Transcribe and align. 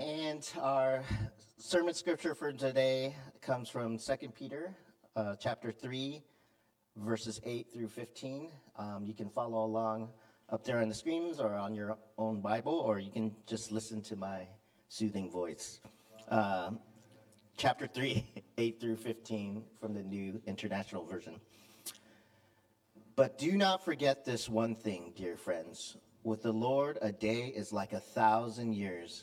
And 0.00 0.48
our 0.60 1.04
sermon 1.56 1.94
scripture 1.94 2.34
for 2.34 2.52
today 2.52 3.14
comes 3.40 3.68
from 3.68 3.96
2 3.96 4.28
Peter 4.36 4.74
uh, 5.14 5.36
chapter 5.36 5.70
3, 5.70 6.20
verses 6.96 7.40
8 7.44 7.68
through 7.72 7.86
15. 7.86 8.50
Um, 8.76 9.04
you 9.06 9.14
can 9.14 9.28
follow 9.28 9.64
along 9.64 10.08
up 10.50 10.64
there 10.64 10.80
on 10.80 10.88
the 10.88 10.94
screens 10.94 11.38
or 11.38 11.54
on 11.54 11.76
your 11.76 11.96
own 12.18 12.40
Bible, 12.40 12.72
or 12.72 12.98
you 12.98 13.12
can 13.12 13.36
just 13.46 13.70
listen 13.70 14.02
to 14.02 14.16
my 14.16 14.48
soothing 14.88 15.30
voice. 15.30 15.78
Uh, 16.28 16.72
chapter 17.56 17.86
3, 17.86 18.26
8 18.58 18.80
through 18.80 18.96
15 18.96 19.62
from 19.80 19.94
the 19.94 20.02
New 20.02 20.42
International 20.44 21.04
Version. 21.04 21.38
But 23.14 23.38
do 23.38 23.56
not 23.56 23.84
forget 23.84 24.24
this 24.24 24.48
one 24.48 24.74
thing, 24.74 25.12
dear 25.14 25.36
friends. 25.36 25.96
With 26.24 26.42
the 26.42 26.52
Lord, 26.52 26.98
a 27.00 27.12
day 27.12 27.52
is 27.54 27.72
like 27.72 27.92
a 27.92 28.00
thousand 28.00 28.72
years, 28.72 29.22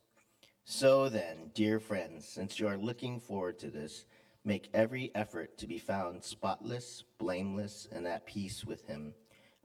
So 0.73 1.09
then, 1.09 1.51
dear 1.53 1.81
friends, 1.81 2.25
since 2.25 2.57
you 2.57 2.65
are 2.65 2.77
looking 2.77 3.19
forward 3.19 3.59
to 3.59 3.69
this, 3.69 4.05
make 4.45 4.69
every 4.73 5.11
effort 5.13 5.57
to 5.57 5.67
be 5.67 5.77
found 5.77 6.23
spotless, 6.23 7.03
blameless, 7.17 7.89
and 7.91 8.07
at 8.07 8.25
peace 8.25 8.63
with 8.63 8.87
him. 8.87 9.13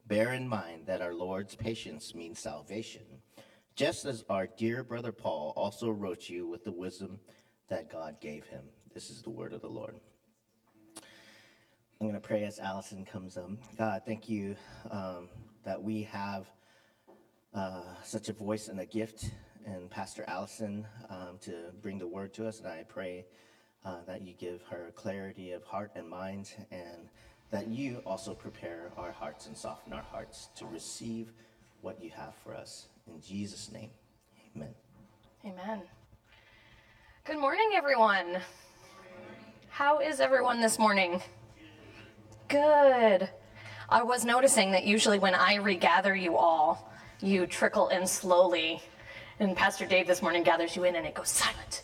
Bear 0.09 0.33
in 0.33 0.49
mind 0.49 0.87
that 0.87 1.03
our 1.03 1.15
Lord's 1.15 1.55
patience 1.55 2.13
means 2.13 2.41
salvation, 2.41 3.05
just 3.77 4.05
as 4.05 4.25
our 4.29 4.49
dear 4.49 4.83
brother 4.83 5.13
Paul 5.13 5.53
also 5.57 5.91
wrote 5.91 6.29
you 6.29 6.49
with 6.49 6.65
the 6.65 6.73
wisdom 6.73 7.21
that 7.69 7.89
God 7.89 8.21
gave 8.21 8.45
him. 8.49 8.65
This 8.93 9.09
is 9.09 9.23
the 9.23 9.31
word 9.31 9.53
of 9.53 9.61
the 9.61 9.69
Lord. 9.69 10.01
I'm 12.01 12.09
going 12.09 12.15
to 12.15 12.21
pray 12.21 12.43
as 12.43 12.59
Alison 12.59 13.05
comes 13.05 13.37
up. 13.37 13.51
God, 13.79 14.03
thank 14.05 14.29
you 14.29 14.57
um, 14.91 15.29
that 15.65 15.81
we 15.81 16.03
have 16.03 16.49
uh, 17.55 17.95
such 18.03 18.29
a 18.29 18.33
voice 18.33 18.67
and 18.67 18.81
a 18.81 18.87
gift 18.87 19.31
in 19.67 19.89
Pastor 19.89 20.25
Alison 20.29 20.87
um, 21.11 21.39
to 21.41 21.53
bring 21.83 21.99
the 21.99 22.07
word 22.07 22.33
to 22.35 22.47
us. 22.47 22.61
And 22.61 22.69
I 22.69 22.85
pray 22.89 23.27
uh, 23.85 23.97
that 24.07 24.23
you 24.23 24.33
give 24.39 24.63
her 24.71 24.93
clarity 24.95 25.53
of 25.53 25.65
heart 25.65 25.91
and 25.95 26.09
mind, 26.09 26.53
and 26.71 27.09
that 27.51 27.69
you 27.69 28.03
also 28.07 28.35
prepare 28.35 28.91
our 28.97 29.13
hearts 29.13 29.47
and 29.47 29.57
soften 29.57 29.93
our 29.93 30.03
hearts 30.03 30.49
to 30.57 30.67
receive 30.67 31.33
what 31.81 32.03
you 32.03 32.11
have 32.11 32.35
for 32.43 32.55
us. 32.55 32.87
In 33.07 33.21
Jesus' 33.21 33.71
name, 33.71 33.91
amen. 34.57 34.75
Amen. 35.45 35.83
Good 37.25 37.39
morning, 37.39 37.73
everyone. 37.75 38.39
How 39.69 39.99
is 39.99 40.21
everyone 40.21 40.61
this 40.61 40.79
morning? 40.79 41.21
Good. 42.49 43.29
I 43.89 44.03
was 44.03 44.25
noticing 44.25 44.73
that 44.73 44.85
usually 44.85 45.19
when 45.19 45.35
I 45.35 45.57
regather 45.57 46.15
you 46.15 46.37
all, 46.37 46.91
you 47.21 47.47
trickle 47.47 47.89
in 47.89 48.07
slowly. 48.07 48.83
And 49.39 49.55
Pastor 49.55 49.85
Dave 49.85 50.07
this 50.07 50.23
morning 50.23 50.43
gathers 50.43 50.75
you 50.77 50.85
in 50.85 50.97
and 50.97 51.07
it 51.07 51.15
goes 51.15 51.29
silent. 51.29 51.83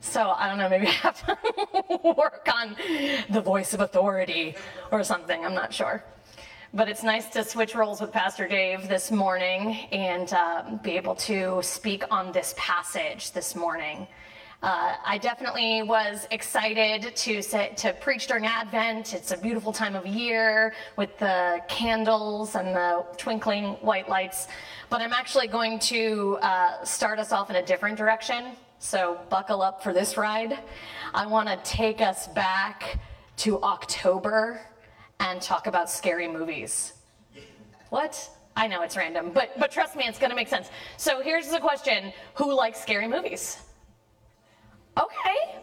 So 0.00 0.30
I 0.30 0.48
don't 0.48 0.58
know, 0.58 0.68
maybe 0.68 0.86
I 0.86 0.90
have 0.90 1.26
to 1.26 2.00
work 2.16 2.48
on 2.52 2.76
the 3.30 3.40
voice 3.40 3.74
of 3.74 3.80
authority 3.80 4.54
or 4.92 5.02
something. 5.02 5.44
I'm 5.44 5.54
not 5.54 5.74
sure. 5.74 6.04
But 6.72 6.88
it's 6.88 7.02
nice 7.02 7.28
to 7.30 7.42
switch 7.44 7.74
roles 7.74 8.00
with 8.00 8.12
Pastor 8.12 8.46
Dave 8.46 8.88
this 8.88 9.10
morning 9.10 9.76
and 9.90 10.32
uh, 10.32 10.76
be 10.82 10.92
able 10.92 11.16
to 11.16 11.60
speak 11.62 12.04
on 12.12 12.30
this 12.30 12.54
passage 12.56 13.32
this 13.32 13.56
morning. 13.56 14.06
Uh, 14.62 14.94
I 15.04 15.18
definitely 15.18 15.82
was 15.82 16.28
excited 16.30 17.16
to 17.16 17.42
set, 17.42 17.76
to 17.78 17.92
preach 17.94 18.28
during 18.28 18.46
Advent. 18.46 19.12
It's 19.12 19.32
a 19.32 19.36
beautiful 19.36 19.72
time 19.72 19.96
of 19.96 20.06
year 20.06 20.72
with 20.96 21.18
the 21.18 21.60
candles 21.66 22.54
and 22.54 22.68
the 22.68 23.04
twinkling 23.16 23.72
white 23.80 24.08
lights. 24.08 24.46
But 24.88 25.00
I'm 25.00 25.12
actually 25.12 25.48
going 25.48 25.80
to 25.80 26.38
uh, 26.42 26.84
start 26.84 27.18
us 27.18 27.32
off 27.32 27.50
in 27.50 27.56
a 27.56 27.66
different 27.66 27.98
direction. 27.98 28.52
So 28.78 29.18
buckle 29.30 29.62
up 29.62 29.82
for 29.82 29.92
this 29.92 30.16
ride. 30.16 30.56
I 31.12 31.26
want 31.26 31.48
to 31.48 31.58
take 31.68 32.00
us 32.00 32.28
back 32.28 33.00
to 33.38 33.60
October 33.64 34.60
and 35.18 35.42
talk 35.42 35.66
about 35.66 35.90
scary 35.90 36.28
movies. 36.28 36.92
What? 37.90 38.30
I 38.54 38.68
know 38.68 38.82
it's 38.82 38.96
random, 38.96 39.32
but 39.32 39.58
but 39.58 39.72
trust 39.72 39.96
me, 39.96 40.04
it's 40.06 40.18
going 40.18 40.30
to 40.30 40.36
make 40.36 40.48
sense. 40.48 40.68
So 40.98 41.20
here's 41.20 41.48
the 41.48 41.58
question: 41.58 42.12
Who 42.34 42.54
likes 42.54 42.80
scary 42.80 43.08
movies? 43.08 43.58
Okay. 44.96 45.62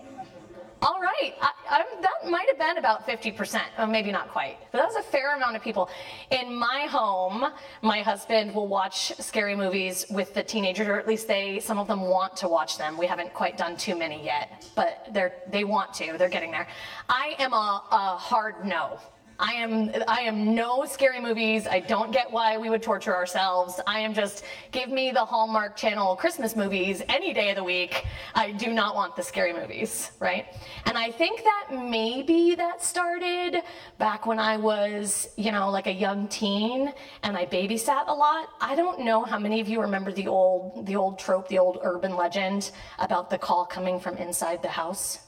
All 0.81 1.01
right. 1.01 1.34
I, 1.41 1.84
that 2.01 2.29
might 2.29 2.47
have 2.47 2.57
been 2.57 2.78
about 2.78 3.06
50%, 3.06 3.62
or 3.78 3.85
maybe 3.85 4.12
not 4.12 4.29
quite, 4.29 4.57
but 4.72 4.78
that 4.78 4.88
was 4.88 4.95
a 4.95 5.03
fair 5.03 5.35
amount 5.35 5.57
of 5.57 5.62
people. 5.62 5.90
In 6.31 6.56
my 6.56 6.88
home, 6.90 7.45
my 7.81 8.01
husband 8.01 8.56
will 8.56 8.68
watch 8.68 9.13
scary 9.19 9.56
movies 9.56 10.06
with 10.09 10.34
the 10.34 10.41
teenagers, 10.41 10.88
or 10.88 10.97
at 10.97 11.06
least 11.07 11.28
they, 11.28 11.59
some 11.59 11.79
of 11.79 11.88
them 11.88 12.01
want 12.01 12.38
to 12.38 12.47
watch 12.47 12.78
them. 12.78 12.97
We 12.97 13.07
haven't 13.07 13.34
quite 13.34 13.57
done 13.57 13.75
too 13.75 13.97
many 13.97 14.23
yet, 14.23 14.69
but 14.75 15.07
they're, 15.12 15.34
they 15.51 15.66
want 15.66 15.94
to. 15.95 16.18
They're 16.18 16.29
getting 16.29 16.51
there. 16.51 16.68
I 17.09 17.35
am 17.39 17.51
a, 17.51 17.84
a 17.91 18.18
hard 18.18 18.66
no. 18.66 19.00
I 19.39 19.53
am 19.53 19.91
I 20.05 20.19
am 20.22 20.53
no 20.53 20.83
scary 20.83 21.22
movies. 21.22 21.66
I 21.66 21.79
don't 21.79 22.11
get 22.11 22.29
why 22.29 22.57
we 22.57 22.69
would 22.69 22.83
torture 22.83 23.16
ourselves. 23.16 23.79
I 23.88 24.00
am 24.00 24.13
just 24.13 24.44
give 24.72 24.89
me 24.89 25.11
the 25.11 25.23
Hallmark 25.23 25.77
Channel 25.77 26.17
Christmas 26.17 26.57
movies 26.57 27.01
any 27.07 27.33
day 27.33 27.50
of 27.50 27.55
the 27.55 27.63
week. 27.63 28.05
I 28.35 28.51
do 28.51 28.73
not 28.73 28.95
want 28.95 29.16
the 29.16 29.23
scary 29.23 29.53
movies, 29.53 30.11
right? 30.19 30.47
And 30.85 30.97
I 30.97 31.09
think 31.09 31.41
that 31.45 31.67
maybe 31.72 32.53
that 32.55 32.83
started 32.83 33.63
back 33.97 34.25
when 34.25 34.39
I 34.39 34.57
was, 34.57 35.29
you 35.38 35.53
know, 35.53 35.69
like 35.69 35.88
a 35.88 35.94
young 35.94 36.27
teen 36.27 36.91
and 37.23 37.38
I 37.38 37.45
babysat 37.45 38.09
a 38.09 38.13
lot. 38.13 38.50
I 38.59 38.75
don't 38.75 39.00
know 39.00 39.23
how 39.23 39.39
many 39.39 39.61
of 39.61 39.69
you 39.69 39.79
remember 39.79 40.11
the 40.11 40.27
old 40.27 40.85
the 40.85 40.97
old 40.97 41.17
trope, 41.17 41.47
the 41.47 41.59
old 41.59 41.79
urban 41.81 42.17
legend 42.17 42.71
about 43.00 43.29
the 43.29 43.38
call 43.38 43.66
coming 43.66 44.01
from 44.01 44.17
inside 44.17 44.61
the 44.61 44.67
house. 44.67 45.19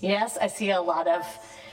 Yes, 0.00 0.38
I 0.40 0.46
see 0.46 0.70
a 0.70 0.80
lot 0.80 1.06
of 1.06 1.26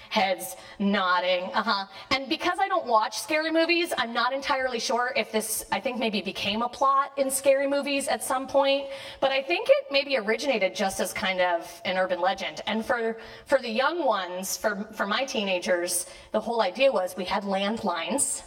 heads 0.10 0.56
nodding. 0.80 1.46
Uh-huh. 1.54 1.86
And 2.12 2.28
because 2.28 2.58
I 2.60 2.68
don't 2.68 2.86
watch 2.86 3.20
scary 3.20 3.52
movies, 3.52 3.94
I'm 3.98 4.12
not 4.12 4.34
entirely 4.34 4.80
sure 4.80 5.14
if 5.16 5.32
this, 5.32 5.66
I 5.72 5.80
think 5.80 6.00
maybe 6.00 6.22
became 6.22 6.62
a 6.62 6.70
plot 6.70 7.12
in 7.18 7.30
scary 7.30 7.68
movies 7.68 8.08
at 8.08 8.24
some 8.24 8.48
point, 8.48 8.88
but 9.20 9.32
I 9.32 9.42
think 9.42 9.70
it 9.70 9.86
maybe 9.92 10.18
originated 10.18 10.76
just 10.76 11.00
as 11.00 11.14
kind 11.14 11.42
of 11.42 11.82
an 11.86 11.98
urban 11.98 12.20
legend. 12.20 12.62
And 12.66 12.86
for, 12.86 13.18
for 13.46 13.60
the 13.60 13.70
young 13.70 14.04
ones, 14.04 14.58
for, 14.58 14.88
for 14.94 15.06
my 15.06 15.26
teenagers, 15.26 16.08
the 16.32 16.40
whole 16.40 16.62
idea 16.62 16.92
was 16.92 17.16
we 17.16 17.26
had 17.26 17.44
landlines 17.44 18.42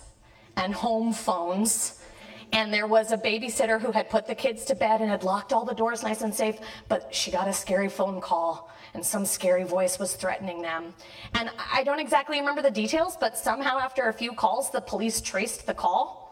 and 0.57 0.75
home 0.75 1.13
phones 1.13 2.02
and 2.53 2.73
there 2.73 2.87
was 2.87 3.13
a 3.13 3.17
babysitter 3.17 3.81
who 3.81 3.93
had 3.93 4.11
put 4.11 4.27
the 4.27 4.35
kids 4.35 4.65
to 4.67 4.75
bed 4.75 5.01
and 5.01 5.11
had 5.11 5.25
locked 5.25 5.53
all 5.53 5.65
the 5.65 5.75
doors 5.75 6.03
nice 6.03 6.23
and 6.23 6.35
safe, 6.35 6.59
but 6.89 7.15
she 7.15 7.31
got 7.31 7.49
a 7.49 7.53
scary 7.53 7.89
phone 7.89 8.21
call 8.21 8.71
and 8.95 9.05
some 9.05 9.25
scary 9.25 9.65
voice 9.65 9.99
was 9.99 10.15
threatening 10.15 10.61
them. 10.61 10.95
And 11.35 11.51
I 11.73 11.83
don't 11.83 11.99
exactly 11.99 12.39
remember 12.39 12.63
the 12.63 12.71
details, 12.71 13.17
but 13.19 13.39
somehow 13.39 13.79
after 13.79 14.09
a 14.09 14.13
few 14.13 14.33
calls, 14.33 14.71
the 14.71 14.81
police 14.81 15.21
traced 15.21 15.67
the 15.67 15.75
call. 15.75 16.23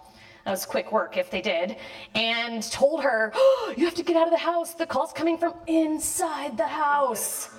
That 0.45 0.53
was 0.53 0.67
quick 0.67 0.93
work 0.93 1.17
if 1.17 1.31
they 1.31 1.41
did. 1.41 1.77
And 2.15 2.63
told 2.71 3.03
her, 3.03 3.33
oh, 3.35 3.75
You 3.77 3.85
have 3.85 3.95
to 3.95 4.03
get 4.03 4.17
out 4.17 4.27
of 4.27 4.33
the 4.33 4.39
house. 4.39 4.75
The 4.75 4.87
call's 4.87 5.13
coming 5.13 5.39
from 5.39 5.55
inside 5.67 6.57
the 6.57 6.67
house. 6.67 7.51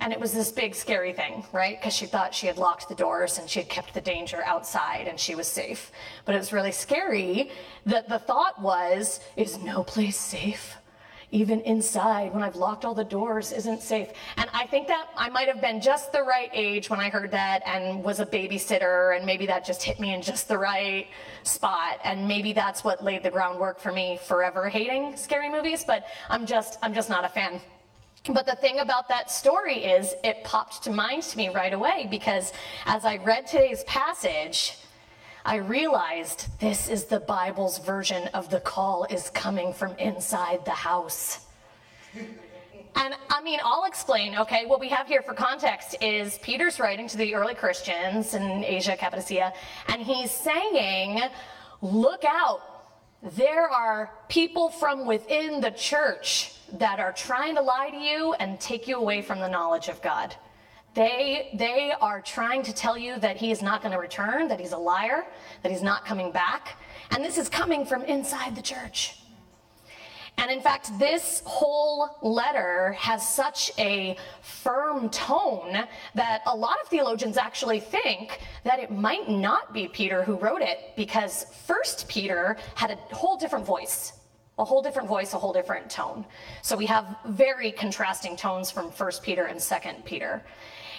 And 0.00 0.12
it 0.12 0.18
was 0.18 0.32
this 0.32 0.50
big 0.50 0.74
scary 0.74 1.12
thing, 1.12 1.44
right? 1.52 1.78
Because 1.78 1.94
she 1.94 2.06
thought 2.06 2.34
she 2.34 2.46
had 2.46 2.56
locked 2.56 2.88
the 2.88 2.94
doors 2.94 3.38
and 3.38 3.48
she 3.48 3.60
had 3.60 3.68
kept 3.68 3.92
the 3.92 4.00
danger 4.00 4.42
outside 4.44 5.06
and 5.06 5.20
she 5.20 5.34
was 5.34 5.46
safe. 5.46 5.92
But 6.24 6.34
it 6.34 6.38
was 6.38 6.52
really 6.52 6.72
scary 6.72 7.50
that 7.86 8.08
the 8.08 8.18
thought 8.18 8.60
was, 8.60 9.20
is 9.36 9.58
no 9.58 9.84
place 9.84 10.16
safe? 10.16 10.76
even 11.32 11.60
inside 11.60 12.34
when 12.34 12.42
I've 12.42 12.56
locked 12.56 12.84
all 12.84 12.94
the 12.94 13.04
doors 13.04 13.52
isn't 13.52 13.82
safe. 13.82 14.08
And 14.36 14.48
I 14.52 14.66
think 14.66 14.88
that 14.88 15.08
I 15.16 15.28
might 15.28 15.48
have 15.48 15.60
been 15.60 15.80
just 15.80 16.12
the 16.12 16.22
right 16.22 16.50
age 16.52 16.90
when 16.90 17.00
I 17.00 17.08
heard 17.08 17.30
that 17.30 17.62
and 17.66 18.02
was 18.02 18.20
a 18.20 18.26
babysitter, 18.26 19.16
and 19.16 19.24
maybe 19.24 19.46
that 19.46 19.64
just 19.64 19.82
hit 19.82 20.00
me 20.00 20.14
in 20.14 20.22
just 20.22 20.48
the 20.48 20.58
right 20.58 21.06
spot. 21.42 22.00
And 22.04 22.26
maybe 22.26 22.52
that's 22.52 22.82
what 22.84 23.02
laid 23.02 23.22
the 23.22 23.30
groundwork 23.30 23.78
for 23.78 23.92
me 23.92 24.18
forever 24.26 24.68
hating 24.68 25.16
scary 25.16 25.48
movies, 25.48 25.84
but 25.84 26.06
I'm 26.28 26.46
just, 26.46 26.78
I'm 26.82 26.94
just 26.94 27.08
not 27.08 27.24
a 27.24 27.28
fan. 27.28 27.60
But 28.28 28.46
the 28.46 28.56
thing 28.56 28.80
about 28.80 29.08
that 29.08 29.30
story 29.30 29.84
is 29.84 30.14
it 30.22 30.44
popped 30.44 30.82
to 30.84 30.90
mind 30.90 31.22
to 31.22 31.36
me 31.38 31.48
right 31.48 31.72
away 31.72 32.06
because 32.10 32.52
as 32.84 33.04
I 33.04 33.16
read 33.16 33.46
today's 33.46 33.82
passage, 33.84 34.76
I 35.44 35.56
realized 35.56 36.46
this 36.60 36.88
is 36.90 37.04
the 37.04 37.20
Bible's 37.20 37.78
version 37.78 38.28
of 38.34 38.50
the 38.50 38.60
call 38.60 39.04
is 39.04 39.30
coming 39.30 39.72
from 39.72 39.96
inside 39.98 40.64
the 40.64 40.70
house. 40.70 41.46
And 42.96 43.14
I 43.28 43.40
mean, 43.40 43.60
I'll 43.62 43.84
explain, 43.84 44.36
okay? 44.36 44.66
What 44.66 44.80
we 44.80 44.88
have 44.88 45.06
here 45.06 45.22
for 45.22 45.32
context 45.32 45.96
is 46.00 46.38
Peter's 46.38 46.80
writing 46.80 47.06
to 47.08 47.16
the 47.16 47.36
early 47.36 47.54
Christians 47.54 48.34
in 48.34 48.64
Asia, 48.64 48.96
Cappadocia, 48.96 49.52
and 49.86 50.02
he's 50.02 50.32
saying, 50.32 51.20
look 51.82 52.24
out. 52.24 52.69
There 53.22 53.68
are 53.68 54.12
people 54.28 54.70
from 54.70 55.04
within 55.06 55.60
the 55.60 55.70
church 55.70 56.54
that 56.72 57.00
are 57.00 57.12
trying 57.12 57.54
to 57.56 57.60
lie 57.60 57.90
to 57.90 57.96
you 57.96 58.32
and 58.34 58.58
take 58.58 58.88
you 58.88 58.96
away 58.96 59.20
from 59.20 59.40
the 59.40 59.48
knowledge 59.48 59.88
of 59.88 60.00
God. 60.00 60.34
They, 60.94 61.50
they 61.54 61.92
are 62.00 62.20
trying 62.20 62.62
to 62.62 62.72
tell 62.72 62.96
you 62.96 63.18
that 63.20 63.36
he 63.36 63.52
is 63.52 63.62
not 63.62 63.82
going 63.82 63.92
to 63.92 63.98
return, 63.98 64.48
that 64.48 64.58
he's 64.58 64.72
a 64.72 64.78
liar, 64.78 65.26
that 65.62 65.70
he's 65.70 65.82
not 65.82 66.04
coming 66.04 66.32
back. 66.32 66.78
And 67.10 67.22
this 67.22 67.36
is 67.36 67.48
coming 67.48 67.84
from 67.84 68.04
inside 68.04 68.56
the 68.56 68.62
church. 68.62 69.19
And 70.40 70.50
in 70.50 70.62
fact, 70.62 70.98
this 70.98 71.42
whole 71.44 72.16
letter 72.22 72.92
has 72.92 73.28
such 73.28 73.70
a 73.78 74.16
firm 74.40 75.10
tone 75.10 75.84
that 76.14 76.40
a 76.46 76.56
lot 76.56 76.78
of 76.82 76.88
theologians 76.88 77.36
actually 77.36 77.78
think 77.78 78.40
that 78.64 78.78
it 78.78 78.90
might 78.90 79.28
not 79.28 79.74
be 79.74 79.86
Peter 79.86 80.22
who 80.22 80.36
wrote 80.36 80.62
it 80.62 80.96
because 80.96 81.44
first 81.66 82.08
Peter 82.08 82.56
had 82.74 82.90
a 82.90 82.96
whole 83.14 83.36
different 83.36 83.66
voice 83.66 84.14
a 84.58 84.64
whole 84.64 84.82
different 84.82 85.08
voice, 85.08 85.32
a 85.32 85.38
whole 85.38 85.54
different 85.54 85.88
tone. 85.88 86.22
So 86.60 86.76
we 86.76 86.84
have 86.84 87.16
very 87.24 87.72
contrasting 87.72 88.36
tones 88.36 88.70
from 88.70 88.90
First 88.90 89.22
Peter 89.22 89.46
and 89.46 89.58
Second 89.58 90.04
Peter. 90.04 90.44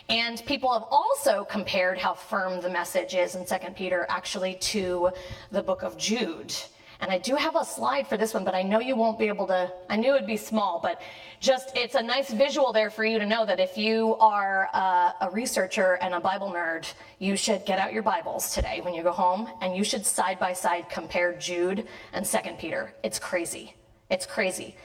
And 0.10 0.44
people 0.48 0.74
have 0.74 0.86
also 0.90 1.44
compared 1.44 2.00
how 2.00 2.16
firm 2.16 2.60
the 2.60 2.72
message 2.72 3.14
is 3.14 3.36
in 3.36 3.46
Second 3.46 3.76
Peter 3.76 4.08
actually 4.10 4.56
to 4.56 5.12
the 5.52 5.62
book 5.62 5.84
of 5.84 5.96
Jude. 5.96 6.56
And 7.02 7.12
I 7.12 7.18
do 7.18 7.36
have 7.36 7.56
a 7.56 7.66
slide 7.66 8.08
for 8.08 8.16
this 8.16 8.34
one, 8.34 8.46
but 8.46 8.54
I 8.54 8.62
know 8.62 8.80
you 8.80 8.96
won't 8.96 9.18
be 9.18 9.28
able 9.28 9.48
to, 9.48 9.72
I 9.90 9.96
knew 9.96 10.14
it'd 10.14 10.28
be 10.28 10.38
small, 10.38 10.80
but 10.82 11.02
just 11.40 11.76
it's 11.76 11.96
a 11.96 12.02
nice 12.02 12.32
visual 12.32 12.72
there 12.72 12.92
for 12.92 13.04
you 13.04 13.18
to 13.18 13.26
know 13.26 13.44
that 13.44 13.60
if 13.60 13.76
you 13.76 14.16
are 14.18 14.70
a, 14.72 15.16
a 15.22 15.30
researcher 15.32 15.98
and 16.02 16.14
a 16.14 16.20
Bible 16.20 16.52
nerd, 16.52 16.86
you 17.18 17.36
should 17.36 17.66
get 17.66 17.80
out 17.80 17.92
your 17.92 18.04
Bibles 18.04 18.54
today 18.54 18.82
when 18.84 18.94
you 18.94 19.02
go 19.02 19.12
home 19.12 19.50
and 19.62 19.76
you 19.76 19.84
should 19.84 20.06
side 20.06 20.38
by 20.38 20.54
side 20.54 20.90
compare 20.90 21.34
Jude 21.34 21.88
and 22.14 22.26
Second 22.26 22.60
Peter. 22.60 22.94
It's 23.04 23.18
crazy. 23.18 23.74
It's 24.12 24.28
crazy. 24.28 24.76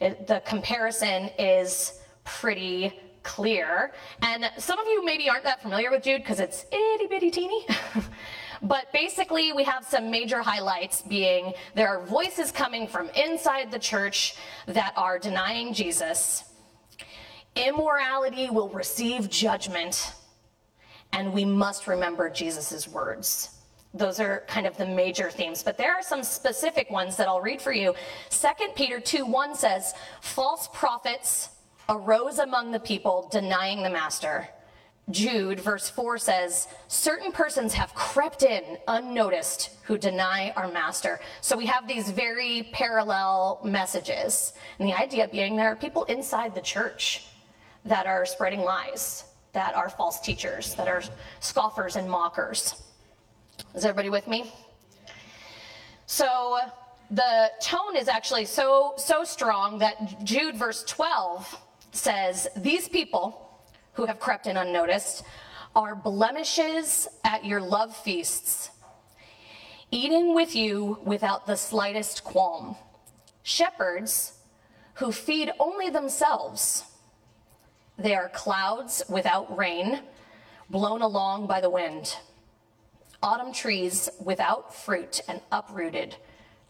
It, 0.00 0.26
the 0.26 0.40
comparison 0.40 1.30
is 1.38 2.00
pretty 2.24 2.98
clear. 3.22 3.92
And 4.22 4.50
some 4.58 4.80
of 4.80 4.86
you 4.88 5.04
maybe 5.04 5.28
aren't 5.28 5.44
that 5.44 5.62
familiar 5.62 5.90
with 5.90 6.02
Jude 6.02 6.22
because 6.22 6.40
it's 6.40 6.64
itty 6.72 7.06
bitty 7.06 7.30
teeny. 7.30 7.64
But 8.62 8.92
basically, 8.92 9.52
we 9.52 9.64
have 9.64 9.84
some 9.84 10.10
major 10.10 10.42
highlights 10.42 11.02
being 11.02 11.54
there 11.74 11.88
are 11.88 12.04
voices 12.04 12.52
coming 12.52 12.86
from 12.86 13.08
inside 13.10 13.70
the 13.70 13.78
church 13.78 14.34
that 14.66 14.92
are 14.96 15.18
denying 15.18 15.72
Jesus. 15.72 16.44
Immorality 17.56 18.50
will 18.50 18.68
receive 18.68 19.30
judgment, 19.30 20.14
and 21.12 21.32
we 21.32 21.44
must 21.44 21.86
remember 21.86 22.28
Jesus' 22.28 22.86
words. 22.86 23.56
Those 23.92 24.20
are 24.20 24.44
kind 24.46 24.66
of 24.66 24.76
the 24.76 24.86
major 24.86 25.30
themes, 25.30 25.62
but 25.62 25.76
there 25.76 25.92
are 25.92 26.02
some 26.02 26.22
specific 26.22 26.90
ones 26.90 27.16
that 27.16 27.26
I'll 27.26 27.40
read 27.40 27.60
for 27.60 27.72
you. 27.72 27.94
2 28.30 28.48
Peter 28.76 29.00
2 29.00 29.26
1 29.26 29.54
says, 29.56 29.94
False 30.20 30.68
prophets 30.72 31.48
arose 31.88 32.38
among 32.38 32.70
the 32.70 32.78
people, 32.78 33.28
denying 33.32 33.82
the 33.82 33.90
master. 33.90 34.48
Jude, 35.10 35.60
verse 35.60 35.88
4 35.90 36.18
says, 36.18 36.68
Certain 36.88 37.32
persons 37.32 37.74
have 37.74 37.94
crept 37.94 38.42
in 38.42 38.78
unnoticed 38.88 39.70
who 39.82 39.98
deny 39.98 40.52
our 40.56 40.68
master. 40.68 41.20
So 41.40 41.56
we 41.56 41.66
have 41.66 41.88
these 41.88 42.10
very 42.10 42.68
parallel 42.72 43.60
messages. 43.64 44.52
And 44.78 44.88
the 44.88 44.94
idea 44.94 45.28
being 45.28 45.56
there 45.56 45.72
are 45.72 45.76
people 45.76 46.04
inside 46.04 46.54
the 46.54 46.60
church 46.60 47.26
that 47.84 48.06
are 48.06 48.26
spreading 48.26 48.60
lies, 48.60 49.24
that 49.52 49.74
are 49.74 49.88
false 49.88 50.20
teachers, 50.20 50.74
that 50.74 50.88
are 50.88 51.02
scoffers 51.40 51.96
and 51.96 52.08
mockers. 52.08 52.82
Is 53.74 53.84
everybody 53.84 54.10
with 54.10 54.28
me? 54.28 54.52
So 56.06 56.58
the 57.10 57.50
tone 57.60 57.96
is 57.96 58.08
actually 58.08 58.44
so 58.44 58.94
so 58.96 59.24
strong 59.24 59.78
that 59.78 60.24
Jude 60.24 60.56
verse 60.56 60.84
12 60.84 61.60
says, 61.92 62.48
These 62.56 62.88
people 62.88 63.49
who 64.00 64.06
have 64.06 64.18
crept 64.18 64.46
in 64.46 64.56
unnoticed 64.56 65.22
are 65.76 65.94
blemishes 65.94 67.06
at 67.22 67.44
your 67.44 67.60
love 67.60 67.94
feasts, 67.94 68.70
eating 69.90 70.34
with 70.34 70.56
you 70.56 70.98
without 71.04 71.46
the 71.46 71.54
slightest 71.54 72.24
qualm. 72.24 72.74
Shepherds 73.42 74.38
who 74.94 75.12
feed 75.12 75.52
only 75.60 75.90
themselves. 75.90 76.84
They 77.98 78.14
are 78.14 78.30
clouds 78.30 79.02
without 79.06 79.54
rain, 79.54 80.00
blown 80.70 81.02
along 81.02 81.46
by 81.46 81.60
the 81.60 81.68
wind. 81.68 82.16
Autumn 83.22 83.52
trees 83.52 84.08
without 84.18 84.74
fruit 84.74 85.20
and 85.28 85.42
uprooted, 85.52 86.16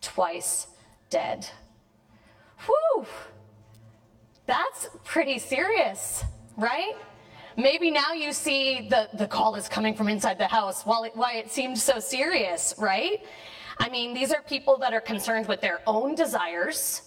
twice 0.00 0.66
dead. 1.10 1.46
Whew! 2.66 3.06
That's 4.46 4.88
pretty 5.04 5.38
serious, 5.38 6.24
right? 6.56 6.96
Maybe 7.60 7.90
now 7.90 8.14
you 8.14 8.32
see 8.32 8.88
the, 8.88 9.10
the 9.12 9.26
call 9.26 9.54
is 9.54 9.68
coming 9.68 9.94
from 9.94 10.08
inside 10.08 10.38
the 10.38 10.46
house, 10.46 10.86
while 10.86 11.04
it, 11.04 11.14
why 11.14 11.34
it 11.34 11.50
seemed 11.50 11.78
so 11.78 11.98
serious, 11.98 12.74
right? 12.78 13.22
I 13.78 13.90
mean, 13.90 14.14
these 14.14 14.32
are 14.32 14.40
people 14.40 14.78
that 14.78 14.94
are 14.94 15.00
concerned 15.00 15.46
with 15.46 15.60
their 15.60 15.80
own 15.86 16.14
desires, 16.14 17.02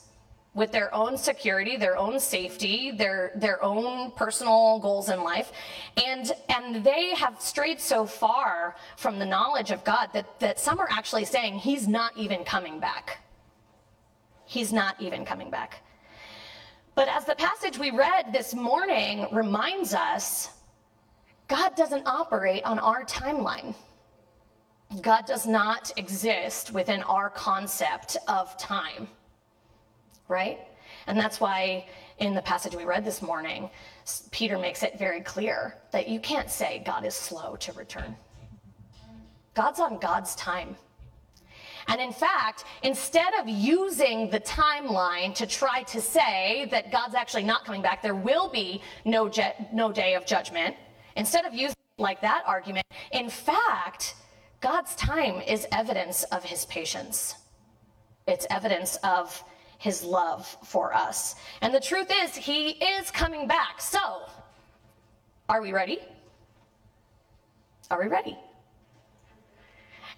with 0.53 0.71
their 0.71 0.94
own 0.94 1.17
security, 1.17 1.75
their 1.75 1.97
own 1.97 2.19
safety, 2.19 2.91
their 2.91 3.31
their 3.35 3.63
own 3.63 4.11
personal 4.11 4.78
goals 4.80 5.09
in 5.09 5.23
life. 5.23 5.51
And 6.06 6.31
and 6.49 6.83
they 6.83 7.16
have 7.16 7.42
strayed 7.42 7.80
so 7.80 8.06
far 8.06 8.75
from 8.95 9.18
the 9.18 9.25
knowledge 9.25 9.71
of 9.71 9.83
God 9.83 10.09
that, 10.13 10.39
that 10.39 10.59
some 10.59 10.80
are 10.80 10.89
actually 10.92 11.25
saying 11.25 11.56
he's 11.56 11.87
not 11.87 12.16
even 12.16 12.44
coming 12.44 12.80
back. 12.80 13.23
He's 14.45 14.71
not 14.71 15.01
even 15.01 15.25
coming 15.25 15.49
back. 15.49 15.81
But 16.95 17.07
as 17.07 17.26
the 17.26 17.35
passage 17.35 17.80
we 17.80 17.90
read 17.92 18.31
this 18.31 18.54
morning 18.54 19.26
reminds 19.31 19.94
us, 19.94 20.50
God 21.47 21.76
doesn't 21.76 22.06
operate 22.06 22.64
on 22.64 22.78
our 22.80 23.04
timeline. 23.04 23.73
God 25.02 25.26
does 25.26 25.47
not 25.47 25.92
exist 25.97 26.71
within 26.71 27.02
our 27.04 27.31
concept 27.31 28.18
of 28.28 28.56
time, 28.57 29.07
right? 30.28 30.59
And 31.07 31.18
that's 31.18 31.40
why 31.40 31.88
in 32.19 32.35
the 32.35 32.44
passage 32.44 32.76
we 32.76 32.85
read 32.85 33.04
this 33.04 33.23
morning, 33.23 33.71
Peter 34.30 34.59
makes 34.59 34.83
it 34.83 35.00
very 35.00 35.21
clear 35.21 35.76
that 35.92 36.07
you 36.07 36.19
can't 36.19 36.50
say 36.50 36.83
God 36.85 37.06
is 37.06 37.16
slow 37.16 37.56
to 37.56 37.73
return. 37.73 38.16
God's 39.56 39.80
on 39.80 39.97
God's 39.97 40.35
time. 40.35 40.76
And 41.87 41.99
in 41.99 42.11
fact, 42.11 42.66
instead 42.83 43.33
of 43.40 43.47
using 43.47 44.30
the 44.30 44.40
timeline 44.40 45.35
to 45.35 45.45
try 45.45 45.83
to 45.83 46.02
say 46.02 46.68
that 46.71 46.92
God's 46.92 47.16
actually 47.16 47.44
not 47.44 47.66
coming 47.66 47.81
back, 47.81 48.02
there 48.02 48.16
will 48.16 48.49
be 48.49 48.81
no, 49.06 49.28
je- 49.30 49.54
no 49.71 49.92
day 49.92 50.16
of 50.16 50.25
judgment, 50.25 50.75
instead 51.16 51.45
of 51.45 51.54
using 51.54 51.75
like 51.97 52.21
that 52.21 52.44
argument, 52.47 52.85
in 53.11 53.30
fact, 53.30 54.16
God's 54.61 54.95
time 54.95 55.42
is 55.42 55.68
evidence 55.71 56.23
of 56.23 56.44
his 56.44 56.66
patience. 56.66 57.35
It's 58.28 58.47
evidence 58.49 58.95
of 59.04 59.44
his 59.78 60.04
love 60.04 60.57
for 60.63 60.94
us. 60.94 61.35
And 61.61 61.73
the 61.73 61.80
truth 61.80 62.09
is, 62.23 62.35
he 62.35 62.69
is 62.69 63.11
coming 63.11 63.47
back. 63.47 63.81
So, 63.81 64.21
are 65.49 65.61
we 65.61 65.73
ready? 65.73 65.99
Are 67.92 68.02
we 68.02 68.07
ready? 68.07 68.37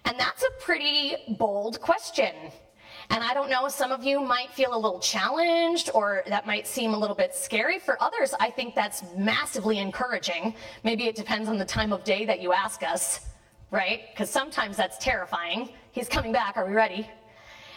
And 0.06 0.18
that's 0.18 0.42
a 0.42 0.50
pretty 0.60 1.16
bold 1.36 1.80
question. 1.80 2.32
And 3.10 3.22
I 3.22 3.34
don't 3.34 3.50
know, 3.50 3.68
some 3.68 3.92
of 3.92 4.02
you 4.04 4.20
might 4.20 4.50
feel 4.52 4.74
a 4.74 4.78
little 4.78 5.00
challenged 5.00 5.90
or 5.94 6.22
that 6.26 6.46
might 6.46 6.66
seem 6.66 6.94
a 6.94 6.98
little 6.98 7.14
bit 7.14 7.34
scary. 7.34 7.78
For 7.78 8.02
others, 8.02 8.34
I 8.40 8.50
think 8.50 8.74
that's 8.74 9.02
massively 9.16 9.78
encouraging. 9.78 10.54
Maybe 10.84 11.06
it 11.06 11.14
depends 11.14 11.48
on 11.48 11.58
the 11.58 11.64
time 11.64 11.92
of 11.92 12.04
day 12.04 12.24
that 12.24 12.40
you 12.40 12.52
ask 12.52 12.82
us, 12.82 13.26
right? 13.70 14.02
Because 14.12 14.30
sometimes 14.30 14.76
that's 14.76 14.96
terrifying. 14.98 15.70
He's 15.92 16.08
coming 16.08 16.32
back, 16.32 16.56
are 16.56 16.66
we 16.66 16.72
ready? 16.72 17.08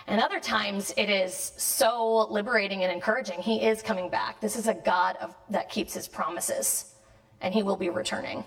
And 0.07 0.19
other 0.19 0.39
times 0.39 0.91
it 0.97 1.09
is 1.09 1.53
so 1.57 2.27
liberating 2.31 2.83
and 2.83 2.91
encouraging. 2.91 3.39
He 3.39 3.63
is 3.63 3.83
coming 3.83 4.09
back. 4.09 4.41
This 4.41 4.55
is 4.55 4.67
a 4.67 4.73
God 4.73 5.17
of, 5.21 5.35
that 5.51 5.69
keeps 5.69 5.93
his 5.93 6.07
promises, 6.07 6.95
and 7.41 7.53
he 7.53 7.61
will 7.61 7.77
be 7.77 7.89
returning. 7.89 8.43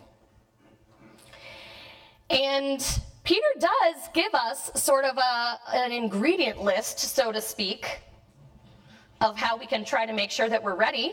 And 2.31 2.85
Peter 3.25 3.47
does 3.59 4.09
give 4.15 4.35
us 4.35 4.71
sort 4.75 5.05
of 5.05 5.17
a, 5.17 5.59
an 5.75 5.93
ingredient 5.93 6.61
list, 6.61 6.99
so 6.99 7.31
to 7.31 7.41
speak, 7.41 8.01
of 9.21 9.37
how 9.37 9.57
we 9.57 9.67
can 9.67 9.85
try 9.85 10.05
to 10.05 10.13
make 10.13 10.31
sure 10.31 10.49
that 10.49 10.63
we're 10.63 10.75
ready. 10.75 11.13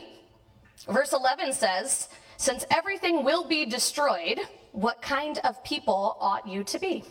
Verse 0.87 1.13
11 1.13 1.53
says, 1.53 2.09
Since 2.37 2.65
everything 2.71 3.23
will 3.23 3.47
be 3.47 3.65
destroyed, 3.65 4.39
what 4.71 5.01
kind 5.01 5.39
of 5.43 5.63
people 5.63 6.17
ought 6.19 6.47
you 6.47 6.63
to 6.63 6.79
be? 6.79 7.03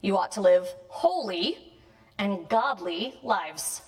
You 0.00 0.16
ought 0.16 0.32
to 0.32 0.40
live 0.40 0.66
holy 0.88 1.76
and 2.18 2.48
godly 2.48 3.14
lives. 3.22 3.82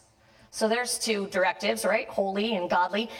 So 0.52 0.68
there's 0.68 0.99
two 0.99 1.26
directives, 1.28 1.84
right? 1.84 2.08
Holy 2.08 2.56
and 2.56 2.70
godly. 2.70 3.10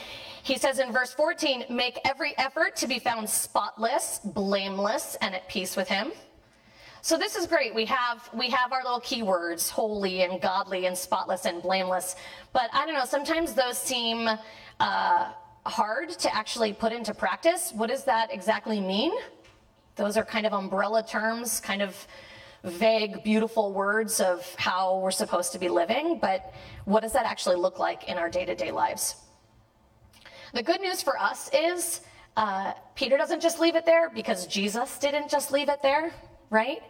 He 0.43 0.57
says 0.57 0.79
in 0.79 0.91
verse 0.91 1.13
14, 1.13 1.65
make 1.69 1.99
every 2.05 2.37
effort 2.37 2.75
to 2.77 2.87
be 2.87 2.99
found 2.99 3.29
spotless, 3.29 4.19
blameless, 4.23 5.15
and 5.21 5.35
at 5.35 5.47
peace 5.49 5.75
with 5.75 5.87
him. 5.87 6.11
So 7.03 7.17
this 7.17 7.35
is 7.35 7.47
great. 7.47 7.73
We 7.73 7.85
have 7.85 8.29
we 8.31 8.51
have 8.51 8.71
our 8.71 8.83
little 8.83 9.01
keywords, 9.01 9.71
holy 9.71 10.21
and 10.21 10.39
godly 10.39 10.85
and 10.85 10.95
spotless 10.95 11.45
and 11.45 11.59
blameless. 11.59 12.15
But 12.53 12.69
I 12.73 12.85
don't 12.85 12.93
know, 12.93 13.05
sometimes 13.05 13.53
those 13.55 13.77
seem 13.77 14.29
uh, 14.79 15.31
hard 15.65 16.09
to 16.09 16.35
actually 16.35 16.73
put 16.73 16.93
into 16.93 17.15
practice. 17.15 17.71
What 17.73 17.89
does 17.89 18.03
that 18.03 18.31
exactly 18.31 18.79
mean? 18.79 19.11
Those 19.95 20.15
are 20.15 20.23
kind 20.23 20.45
of 20.45 20.53
umbrella 20.53 21.03
terms, 21.03 21.59
kind 21.59 21.81
of 21.81 21.95
vague, 22.63 23.23
beautiful 23.23 23.73
words 23.73 24.19
of 24.19 24.45
how 24.59 24.99
we're 24.99 25.09
supposed 25.09 25.51
to 25.53 25.59
be 25.59 25.69
living, 25.69 26.19
but 26.19 26.53
what 26.85 27.01
does 27.01 27.13
that 27.13 27.25
actually 27.25 27.55
look 27.55 27.79
like 27.79 28.07
in 28.09 28.17
our 28.19 28.29
day 28.29 28.45
to 28.45 28.53
day 28.53 28.71
lives? 28.71 29.15
The 30.53 30.61
good 30.61 30.81
news 30.81 31.01
for 31.01 31.17
us 31.17 31.49
is 31.51 32.01
uh, 32.37 32.73
Peter 32.93 33.17
doesn't 33.17 33.41
just 33.41 33.59
leave 33.59 33.75
it 33.75 33.85
there 33.87 34.11
because 34.11 34.45
Jesus 34.45 34.99
didn't 34.99 35.31
just 35.31 35.51
leave 35.51 35.69
it 35.69 35.81
there, 35.81 36.13
right? 36.51 36.83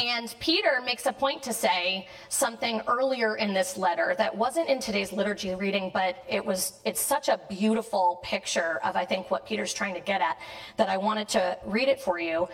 And 0.00 0.34
Peter 0.40 0.80
makes 0.82 1.04
a 1.04 1.12
point 1.12 1.42
to 1.42 1.52
say 1.52 2.08
something 2.30 2.80
earlier 2.88 3.36
in 3.36 3.52
this 3.52 3.76
letter 3.76 4.14
that 4.16 4.34
wasn't 4.34 4.70
in 4.70 4.78
today's 4.78 5.12
liturgy 5.12 5.54
reading, 5.54 5.90
but 5.92 6.24
it 6.26 6.44
was 6.44 6.80
it's 6.86 7.02
such 7.02 7.28
a 7.28 7.38
beautiful 7.50 8.18
picture 8.22 8.80
of 8.82 8.96
I 8.96 9.04
think 9.04 9.30
what 9.30 9.46
Peter's 9.46 9.74
trying 9.74 9.92
to 9.94 10.00
get 10.00 10.22
at 10.22 10.38
that 10.78 10.88
I 10.88 10.96
wanted 10.96 11.28
to 11.30 11.58
read 11.66 11.88
it 11.88 12.00
for 12.00 12.18
you. 12.18 12.48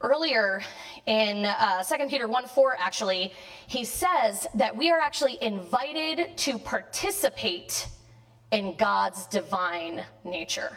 Earlier 0.00 0.62
in 1.04 1.44
uh, 1.44 1.82
2 1.82 2.06
Peter 2.08 2.26
1 2.26 2.46
4, 2.46 2.76
actually, 2.78 3.34
he 3.66 3.84
says 3.84 4.46
that 4.54 4.74
we 4.74 4.90
are 4.90 5.00
actually 5.00 5.36
invited 5.42 6.34
to 6.38 6.58
participate 6.58 7.88
in 8.52 8.74
God's 8.76 9.26
divine 9.26 10.02
nature. 10.24 10.72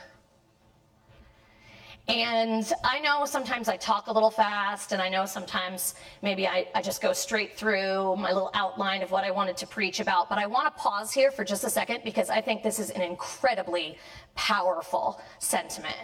And 2.09 2.69
I 2.83 2.99
know 2.99 3.23
sometimes 3.23 3.69
I 3.69 3.77
talk 3.77 4.07
a 4.07 4.11
little 4.11 4.29
fast, 4.29 4.91
and 4.91 5.01
I 5.01 5.07
know 5.07 5.25
sometimes 5.25 5.95
maybe 6.21 6.45
I, 6.45 6.67
I, 6.75 6.81
just 6.81 7.01
go 7.01 7.13
straight 7.13 7.57
through 7.57 8.17
my 8.17 8.33
little 8.33 8.51
outline 8.53 9.01
of 9.01 9.11
what 9.11 9.23
I 9.23 9.31
wanted 9.31 9.55
to 9.57 9.67
preach 9.67 10.01
about. 10.01 10.27
But 10.27 10.37
I 10.37 10.45
want 10.45 10.65
to 10.65 10.81
pause 10.81 11.13
here 11.13 11.31
for 11.31 11.45
just 11.45 11.63
a 11.63 11.69
second 11.69 12.01
because 12.03 12.29
I 12.29 12.41
think 12.41 12.61
this 12.61 12.77
is 12.77 12.89
an 12.89 13.01
incredibly 13.01 13.97
powerful 14.35 15.21
sentiment. 15.39 15.95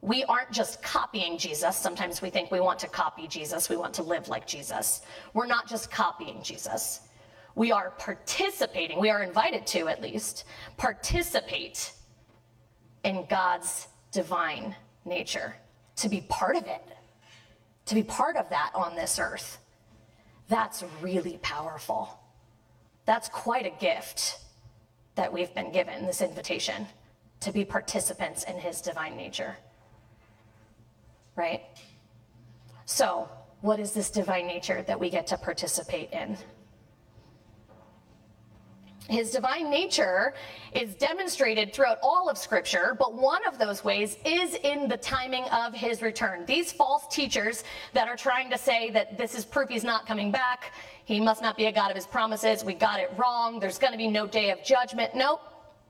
We 0.00 0.24
aren't 0.24 0.50
just 0.50 0.82
copying 0.82 1.36
Jesus. 1.36 1.76
Sometimes 1.76 2.22
we 2.22 2.30
think 2.30 2.50
we 2.50 2.60
want 2.60 2.78
to 2.78 2.88
copy 2.88 3.26
Jesus, 3.26 3.68
we 3.68 3.76
want 3.76 3.92
to 3.94 4.02
live 4.02 4.28
like 4.28 4.46
Jesus. 4.46 5.02
We're 5.34 5.46
not 5.46 5.68
just 5.68 5.90
copying 5.90 6.42
Jesus. 6.42 7.00
We 7.54 7.70
are 7.70 7.90
participating, 7.98 8.98
we 8.98 9.10
are 9.10 9.22
invited 9.22 9.66
to 9.68 9.88
at 9.88 10.00
least, 10.00 10.44
participate 10.78 11.92
in 13.04 13.26
God's 13.28 13.88
divine 14.12 14.74
nature, 15.04 15.54
to 15.96 16.08
be 16.08 16.20
part 16.22 16.56
of 16.56 16.66
it, 16.66 16.82
to 17.86 17.94
be 17.94 18.02
part 18.02 18.36
of 18.36 18.48
that 18.50 18.70
on 18.74 18.96
this 18.96 19.18
earth. 19.18 19.58
That's 20.48 20.84
really 21.00 21.38
powerful. 21.42 22.18
That's 23.04 23.28
quite 23.28 23.66
a 23.66 23.80
gift 23.80 24.38
that 25.14 25.32
we've 25.32 25.54
been 25.54 25.72
given, 25.72 26.06
this 26.06 26.22
invitation 26.22 26.86
to 27.40 27.52
be 27.52 27.64
participants 27.64 28.44
in 28.44 28.56
his 28.56 28.80
divine 28.80 29.16
nature. 29.16 29.56
Right? 31.36 31.62
So, 32.84 33.28
what 33.60 33.80
is 33.80 33.92
this 33.92 34.10
divine 34.10 34.46
nature 34.46 34.82
that 34.86 34.98
we 34.98 35.10
get 35.10 35.26
to 35.28 35.36
participate 35.36 36.12
in? 36.12 36.36
His 39.08 39.30
divine 39.30 39.70
nature 39.70 40.34
is 40.72 40.94
demonstrated 40.94 41.72
throughout 41.72 41.98
all 42.02 42.28
of 42.28 42.36
Scripture, 42.36 42.94
but 42.98 43.14
one 43.14 43.40
of 43.46 43.58
those 43.58 43.82
ways 43.82 44.18
is 44.24 44.56
in 44.56 44.86
the 44.86 44.98
timing 44.98 45.44
of 45.44 45.72
his 45.72 46.02
return. 46.02 46.44
These 46.44 46.72
false 46.72 47.06
teachers 47.10 47.64
that 47.94 48.06
are 48.06 48.16
trying 48.16 48.50
to 48.50 48.58
say 48.58 48.90
that 48.90 49.16
this 49.16 49.34
is 49.34 49.46
proof 49.46 49.70
he's 49.70 49.82
not 49.82 50.06
coming 50.06 50.30
back, 50.30 50.74
he 51.06 51.20
must 51.20 51.40
not 51.40 51.56
be 51.56 51.66
a 51.66 51.72
God 51.72 51.90
of 51.90 51.96
his 51.96 52.06
promises, 52.06 52.62
we 52.64 52.74
got 52.74 53.00
it 53.00 53.10
wrong, 53.16 53.58
there's 53.58 53.78
going 53.78 53.92
to 53.92 53.98
be 53.98 54.08
no 54.08 54.26
day 54.26 54.50
of 54.50 54.62
judgment. 54.62 55.14
Nope. 55.14 55.40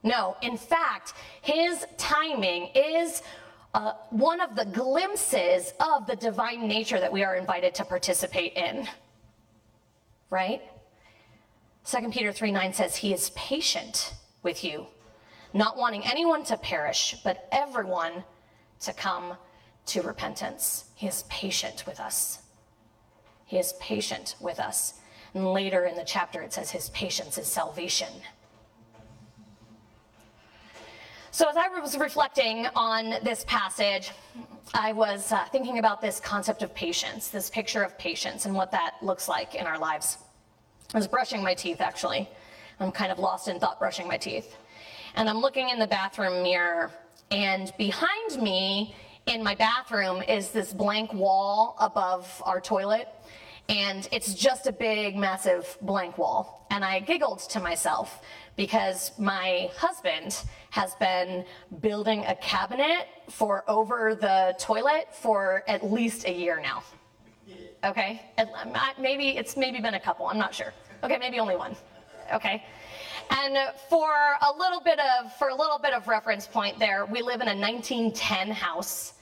No. 0.05 0.37
In 0.43 0.57
fact, 0.57 1.15
his 1.43 1.85
timing 1.97 2.71
is 2.73 3.23
uh, 3.75 3.95
one 4.11 4.41
of 4.41 4.55
the 4.55 4.65
glimpses 4.65 5.75
of 5.81 6.07
the 6.07 6.15
divine 6.15 6.69
nature 6.69 7.01
that 7.01 7.13
we 7.13 7.25
are 7.25 7.35
invited 7.35 7.75
to 7.75 7.85
participate 7.85 8.55
in. 8.55 8.87
Right? 10.31 10.63
2 11.89 12.11
Peter 12.11 12.33
3 12.33 12.53
9 12.53 12.73
says, 12.75 12.97
He 12.97 13.15
is 13.15 13.31
patient 13.31 14.13
with 14.43 14.63
you, 14.63 14.87
not 15.55 15.79
wanting 15.79 16.05
anyone 16.05 16.45
to 16.45 16.59
perish, 16.59 17.17
but 17.25 17.49
everyone 17.51 18.25
to 18.81 18.93
come 18.93 19.35
to 19.87 20.03
repentance. 20.03 20.85
He 20.95 21.07
is 21.07 21.25
patient 21.31 21.85
with 21.87 21.99
us. 21.99 22.41
He 23.47 23.57
is 23.57 23.73
patient 23.81 24.37
with 24.39 24.61
us. 24.61 24.95
And 25.33 25.55
later 25.55 25.87
in 25.87 25.97
the 25.97 26.05
chapter, 26.05 26.43
it 26.43 26.53
says, 26.53 26.71
His 26.71 26.91
patience 26.91 27.39
is 27.39 27.47
salvation. 27.47 28.13
So, 31.31 31.49
as 31.49 31.57
I 31.57 31.69
was 31.69 31.97
reflecting 31.97 32.67
on 32.75 33.15
this 33.23 33.45
passage, 33.47 34.11
I 34.75 34.93
was 34.93 35.33
uh, 35.33 35.47
thinking 35.47 35.79
about 35.79 36.03
this 36.03 36.21
concept 36.21 36.63
of 36.63 36.75
patience, 36.75 37.29
this 37.29 37.49
picture 37.49 37.83
of 37.83 37.97
patience, 37.97 38.45
and 38.45 38.55
what 38.55 38.73
that 38.73 38.97
looks 39.01 39.27
like 39.27 39.55
in 39.55 39.67
our 39.67 39.79
lives. 39.79 40.19
I 40.95 40.97
was 40.97 41.07
brushing 41.07 41.43
my 41.43 41.53
teeth 41.53 41.83
actually. 41.83 42.31
I'm 42.81 42.91
kind 42.93 43.13
of 43.13 43.19
lost 43.19 43.47
in 43.49 43.61
thought 43.61 43.79
brushing 43.79 44.09
my 44.09 44.17
teeth. 44.17 44.57
And 45.17 45.29
I'm 45.29 45.37
looking 45.37 45.69
in 45.69 45.79
the 45.79 45.87
bathroom 45.87 46.43
mirror, 46.43 46.91
and 47.31 47.71
behind 47.77 48.41
me 48.41 48.95
in 49.27 49.43
my 49.43 49.55
bathroom 49.55 50.23
is 50.23 50.51
this 50.51 50.73
blank 50.73 51.13
wall 51.13 51.77
above 51.79 52.43
our 52.47 52.59
toilet. 52.59 53.07
And 53.69 54.09
it's 54.13 54.33
just 54.33 54.67
a 54.67 54.73
big, 54.73 55.15
massive 55.15 55.77
blank 55.83 56.17
wall. 56.17 56.67
And 56.71 56.83
I 56.83 57.01
giggled 57.01 57.41
to 57.51 57.61
myself 57.61 58.23
because 58.57 59.13
my 59.19 59.71
husband 59.77 60.43
has 60.71 60.95
been 60.95 61.45
building 61.83 62.25
a 62.25 62.35
cabinet 62.37 63.09
for 63.29 63.63
over 63.69 64.15
the 64.15 64.55
toilet 64.59 65.15
for 65.15 65.65
at 65.69 65.85
least 65.85 66.27
a 66.27 66.33
year 66.33 66.59
now 66.63 66.83
okay? 67.85 68.23
Maybe 68.99 69.31
it's 69.31 69.57
maybe 69.57 69.81
been 69.81 69.95
a 69.95 70.01
couple, 70.01 70.27
I'm 70.27 70.39
not 70.39 70.55
sure. 70.55 70.73
Okay, 71.05 71.17
maybe 71.19 71.39
only 71.39 71.57
one, 71.57 71.77
okay? 72.33 72.65
And 73.31 73.59
for 73.89 74.09
a 74.41 74.53
little 74.57 74.81
bit 74.81 74.99
of 74.99 75.33
for 75.37 75.49
a 75.49 75.55
little 75.55 75.79
bit 75.79 75.93
of 75.93 76.09
reference 76.09 76.47
point 76.47 76.79
there, 76.79 77.05
we 77.05 77.23
live 77.23 77.41
in 77.41 77.49
a 77.49 77.55
1910 77.55 78.51
house, 78.51 79.15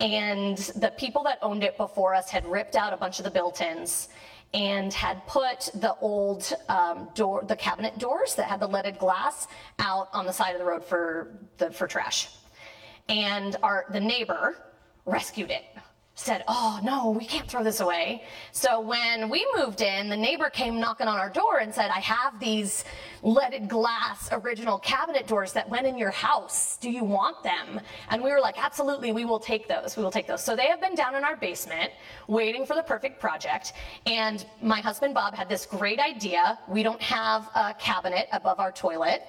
and 0.00 0.58
the 0.58 0.92
people 0.98 1.22
that 1.24 1.38
owned 1.42 1.64
it 1.64 1.76
before 1.76 2.14
us 2.14 2.30
had 2.30 2.46
ripped 2.46 2.76
out 2.76 2.92
a 2.92 2.96
bunch 2.96 3.18
of 3.18 3.24
the 3.24 3.30
built-ins 3.30 4.08
and 4.54 4.92
had 4.92 5.26
put 5.26 5.70
the 5.74 5.94
old 6.00 6.52
um, 6.68 7.08
door, 7.14 7.44
the 7.46 7.56
cabinet 7.56 7.98
doors 7.98 8.34
that 8.34 8.46
had 8.46 8.60
the 8.60 8.68
leaded 8.68 8.98
glass 8.98 9.48
out 9.78 10.08
on 10.12 10.26
the 10.26 10.32
side 10.32 10.52
of 10.52 10.58
the 10.58 10.64
road 10.64 10.84
for 10.84 11.38
the 11.58 11.70
for 11.70 11.86
trash. 11.86 12.28
And 13.08 13.56
our 13.62 13.86
the 13.90 14.00
neighbor 14.00 14.56
rescued 15.06 15.50
it 15.50 15.64
said, 16.18 16.42
Oh, 16.48 16.80
no, 16.82 17.10
we 17.10 17.26
can't 17.26 17.46
throw 17.46 17.62
this 17.62 17.80
away. 17.80 18.24
So 18.50 18.80
when 18.80 19.28
we 19.28 19.46
moved 19.54 19.82
in, 19.82 20.08
the 20.08 20.16
neighbor 20.16 20.48
came 20.48 20.80
knocking 20.80 21.06
on 21.06 21.18
our 21.18 21.28
door 21.28 21.58
and 21.58 21.72
said, 21.72 21.90
I 21.90 22.00
have 22.00 22.40
these 22.40 22.86
leaded 23.22 23.68
glass 23.68 24.30
original 24.32 24.78
cabinet 24.78 25.26
doors 25.26 25.52
that 25.52 25.68
went 25.68 25.86
in 25.86 25.98
your 25.98 26.10
house. 26.10 26.78
Do 26.78 26.90
you 26.90 27.04
want 27.04 27.42
them? 27.42 27.80
And 28.08 28.22
we 28.22 28.30
were 28.30 28.40
like, 28.40 28.56
Absolutely, 28.58 29.12
we 29.12 29.26
will 29.26 29.38
take 29.38 29.68
those. 29.68 29.94
We 29.96 30.02
will 30.02 30.10
take 30.10 30.26
those. 30.26 30.42
So 30.42 30.56
they 30.56 30.66
have 30.68 30.80
been 30.80 30.94
down 30.94 31.14
in 31.14 31.22
our 31.22 31.36
basement 31.36 31.92
waiting 32.28 32.64
for 32.64 32.74
the 32.74 32.82
perfect 32.82 33.20
project. 33.20 33.74
And 34.06 34.44
my 34.62 34.80
husband 34.80 35.12
Bob 35.12 35.34
had 35.34 35.50
this 35.50 35.66
great 35.66 36.00
idea. 36.00 36.58
We 36.66 36.82
don't 36.82 37.02
have 37.02 37.50
a 37.54 37.74
cabinet 37.74 38.26
above 38.32 38.58
our 38.58 38.72
toilet. 38.72 39.24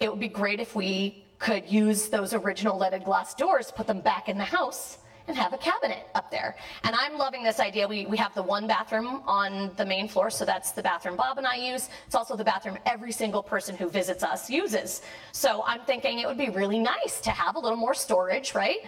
It 0.00 0.10
would 0.10 0.20
be 0.20 0.28
great 0.28 0.58
if 0.58 0.74
we 0.74 1.24
could 1.38 1.70
use 1.70 2.08
those 2.08 2.34
original 2.34 2.76
leaded 2.76 3.04
glass 3.04 3.34
doors, 3.34 3.70
put 3.70 3.86
them 3.86 4.00
back 4.00 4.28
in 4.28 4.36
the 4.36 4.44
house 4.44 4.98
and 5.26 5.36
have 5.36 5.52
a 5.52 5.58
cabinet 5.58 6.06
up 6.14 6.30
there. 6.30 6.56
And 6.82 6.94
I'm 6.94 7.16
loving 7.16 7.42
this 7.42 7.60
idea. 7.60 7.88
We, 7.88 8.06
we 8.06 8.16
have 8.18 8.34
the 8.34 8.42
one 8.42 8.66
bathroom 8.66 9.22
on 9.26 9.70
the 9.76 9.86
main 9.86 10.08
floor, 10.08 10.30
so 10.30 10.44
that's 10.44 10.72
the 10.72 10.82
bathroom 10.82 11.16
Bob 11.16 11.38
and 11.38 11.46
I 11.46 11.56
use. 11.56 11.88
It's 12.06 12.14
also 12.14 12.36
the 12.36 12.44
bathroom 12.44 12.78
every 12.86 13.12
single 13.12 13.42
person 13.42 13.76
who 13.76 13.88
visits 13.88 14.22
us 14.22 14.50
uses. 14.50 15.02
So 15.32 15.62
I'm 15.66 15.80
thinking 15.82 16.18
it 16.18 16.26
would 16.26 16.38
be 16.38 16.50
really 16.50 16.78
nice 16.78 17.20
to 17.22 17.30
have 17.30 17.56
a 17.56 17.58
little 17.58 17.78
more 17.78 17.94
storage, 17.94 18.54
right? 18.54 18.80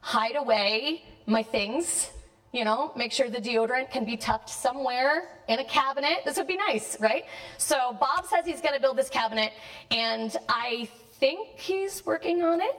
Hide 0.00 0.36
away 0.36 1.02
my 1.26 1.42
things, 1.42 2.10
you 2.52 2.64
know, 2.64 2.92
make 2.96 3.12
sure 3.12 3.28
the 3.28 3.40
deodorant 3.40 3.90
can 3.90 4.04
be 4.04 4.16
tucked 4.16 4.48
somewhere 4.48 5.28
in 5.48 5.58
a 5.58 5.64
cabinet. 5.64 6.18
This 6.24 6.36
would 6.38 6.46
be 6.46 6.56
nice, 6.56 6.98
right? 7.00 7.24
So 7.58 7.96
Bob 8.00 8.26
says 8.26 8.46
he's 8.46 8.60
going 8.60 8.74
to 8.74 8.80
build 8.80 8.96
this 8.96 9.10
cabinet, 9.10 9.52
and 9.90 10.34
I 10.48 10.88
think 11.14 11.58
he's 11.58 12.06
working 12.06 12.42
on 12.42 12.60
it 12.60 12.76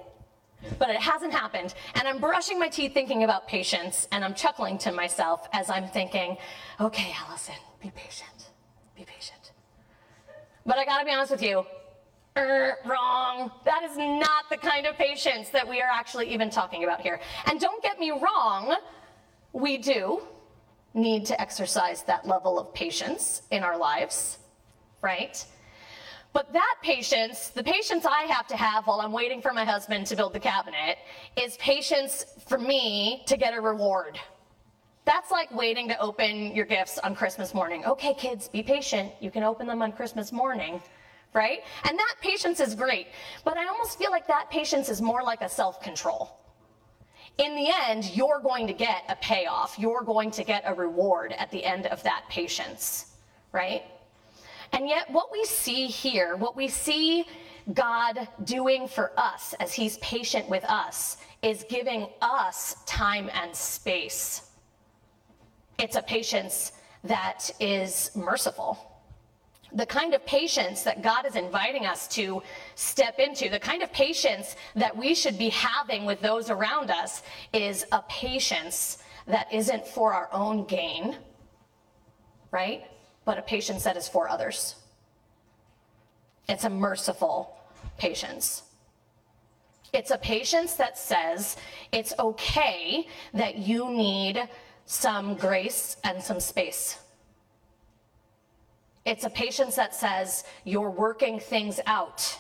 but 0.78 0.90
it 0.90 0.98
hasn't 0.98 1.34
happened. 1.34 1.74
And 1.96 2.08
I'm 2.08 2.20
brushing 2.20 2.60
my 2.60 2.68
teeth 2.68 2.94
thinking 2.94 3.24
about 3.24 3.48
patience, 3.48 4.08
and 4.12 4.24
I'm 4.24 4.34
chuckling 4.34 4.78
to 4.80 4.92
myself 4.92 5.48
as 5.54 5.70
I'm 5.70 5.88
thinking, 5.88 6.38
okay, 6.80 7.14
Alison, 7.28 7.56
be 7.82 7.92
patient, 7.96 8.50
be 8.96 9.06
patient. 9.06 9.52
But 10.66 10.78
I 10.78 10.86
gotta 10.86 11.06
be 11.06 11.12
honest 11.12 11.32
with 11.32 11.42
you, 11.42 11.66
er, 12.38 12.78
wrong. 12.86 13.52
That 13.66 13.84
is 13.84 13.98
not 13.98 14.50
the 14.50 14.58
kind 14.58 14.86
of 14.86 14.96
patience 14.96 15.50
that 15.50 15.68
we 15.68 15.82
are 15.82 15.90
actually 15.90 16.32
even 16.34 16.50
talking 16.50 16.84
about 16.84 17.02
here. 17.02 17.20
And 17.46 17.60
don't 17.60 17.82
get 17.82 18.00
me 18.00 18.12
wrong, 18.12 18.76
we 19.54 19.78
do 19.78 20.22
need 20.94 21.26
to 21.28 21.40
exercise 21.40 22.04
that 22.04 22.28
level 22.28 22.60
of 22.60 22.74
patience 22.74 23.44
in 23.52 23.64
our 23.64 23.78
lives, 23.78 24.40
right? 25.02 25.46
But 26.32 26.54
that 26.54 26.76
patience, 26.84 27.50
the 27.50 27.64
patience 27.64 28.06
I 28.06 28.24
have 28.24 28.48
to 28.48 28.56
have 28.56 28.86
while 28.86 29.02
I'm 29.02 29.12
waiting 29.12 29.42
for 29.42 29.52
my 29.52 29.66
husband 29.66 30.06
to 30.08 30.16
build 30.16 30.34
the 30.34 30.40
cabinet, 30.40 30.98
is 31.36 31.58
patience 31.58 32.26
for 32.48 32.58
me 32.58 33.24
to 33.26 33.36
get 33.36 33.54
a 33.54 33.62
reward. 33.62 34.20
That's 35.06 35.32
like 35.32 35.52
waiting 35.52 35.88
to 35.88 36.00
open 36.00 36.56
your 36.56 36.66
gifts 36.66 37.00
on 37.00 37.16
Christmas 37.16 37.56
morning. 37.56 37.84
Okay, 37.84 38.14
kids, 38.14 38.48
be 38.48 38.62
patient. 38.62 39.12
You 39.20 39.32
can 39.32 39.44
open 39.44 39.66
them 39.66 39.82
on 39.82 39.92
Christmas 39.92 40.32
morning, 40.32 40.80
right? 41.34 41.62
And 41.84 41.98
that 41.98 42.16
patience 42.22 42.60
is 42.60 42.76
great. 42.76 43.08
But 43.44 43.58
I 43.58 43.68
almost 43.68 43.98
feel 43.98 44.12
like 44.12 44.28
that 44.28 44.52
patience 44.52 44.88
is 44.88 45.02
more 45.02 45.24
like 45.24 45.42
a 45.42 45.50
self 45.50 45.82
control. 45.82 46.38
In 47.40 47.56
the 47.56 47.74
end, 47.88 48.16
you're 48.16 48.42
going 48.44 48.68
to 48.68 48.74
get 48.74 49.04
a 49.10 49.16
payoff, 49.16 49.80
you're 49.80 50.04
going 50.04 50.30
to 50.32 50.44
get 50.44 50.62
a 50.66 50.74
reward 50.76 51.34
at 51.40 51.50
the 51.50 51.64
end 51.64 51.88
of 51.88 52.04
that 52.04 52.26
patience, 52.30 53.16
right? 53.52 53.84
And 54.72 54.88
yet, 54.88 55.10
what 55.12 55.32
we 55.32 55.46
see 55.46 55.88
here, 55.88 56.36
what 56.36 56.56
we 56.56 56.68
see 56.68 57.26
God 57.74 58.28
doing 58.44 58.88
for 58.88 59.12
us 59.18 59.54
as 59.60 59.74
He's 59.74 59.98
patient 59.98 60.50
with 60.50 60.64
us, 60.66 61.18
is 61.42 61.66
giving 61.70 62.08
us 62.22 62.76
time 62.86 63.30
and 63.34 63.56
space. 63.56 64.50
It's 65.78 65.96
a 65.96 66.02
patience 66.02 66.74
that 67.04 67.50
is 67.60 68.12
merciful. 68.16 68.78
The 69.72 69.86
kind 69.86 70.14
of 70.14 70.26
patience 70.26 70.84
that 70.84 71.02
God 71.02 71.26
is 71.26 71.36
inviting 71.36 71.86
us 71.86 72.08
to 72.10 72.42
step 72.76 73.20
into, 73.20 73.50
the 73.50 73.60
kind 73.60 73.84
of 73.84 73.94
patience 73.94 74.56
that 74.76 74.96
we 74.96 75.14
should 75.14 75.38
be 75.38 75.50
having 75.50 76.06
with 76.06 76.22
those 76.22 76.50
around 76.50 76.90
us, 76.90 77.22
is 77.54 77.86
a 77.92 78.02
patience 78.10 78.98
that 79.28 79.52
isn't 79.54 79.86
for 79.88 80.12
our 80.14 80.28
own 80.34 80.66
gain, 80.66 81.18
right? 82.52 82.84
But 83.30 83.38
a 83.38 83.44
patience 83.44 83.84
that 83.84 83.96
is 83.96 84.08
for 84.08 84.28
others. 84.28 84.74
It's 86.48 86.64
a 86.64 86.70
merciful 86.72 87.56
patience. 88.00 88.64
It's 89.94 90.10
a 90.10 90.18
patience 90.18 90.74
that 90.78 90.98
says 90.98 91.56
it's 91.92 92.12
okay 92.18 93.06
that 93.36 93.60
you 93.60 93.92
need 93.92 94.50
some 94.88 95.36
grace 95.36 95.98
and 96.04 96.24
some 96.24 96.40
space. 96.40 96.98
It's 99.06 99.26
a 99.26 99.30
patience 99.30 99.76
that 99.76 99.94
says 99.94 100.44
you're 100.64 100.90
working 100.90 101.40
things 101.40 101.80
out. 101.86 102.36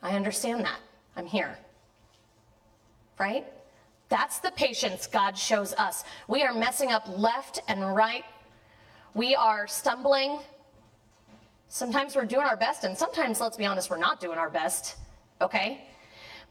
I 0.00 0.14
understand 0.14 0.64
that. 0.64 0.78
I'm 1.16 1.26
here. 1.26 1.58
Right? 3.18 3.44
That's 4.10 4.38
the 4.38 4.52
patience 4.52 5.08
God 5.08 5.36
shows 5.36 5.72
us. 5.74 6.04
We 6.28 6.44
are 6.44 6.54
messing 6.54 6.92
up 6.92 7.02
left 7.18 7.58
and 7.66 7.96
right 7.96 8.22
we 9.14 9.34
are 9.34 9.66
stumbling. 9.66 10.40
Sometimes 11.68 12.14
we're 12.14 12.26
doing 12.26 12.46
our 12.46 12.56
best, 12.56 12.84
and 12.84 12.96
sometimes, 12.96 13.40
let's 13.40 13.56
be 13.56 13.64
honest, 13.64 13.90
we're 13.90 13.96
not 13.96 14.20
doing 14.20 14.38
our 14.38 14.50
best, 14.50 14.96
okay? 15.40 15.86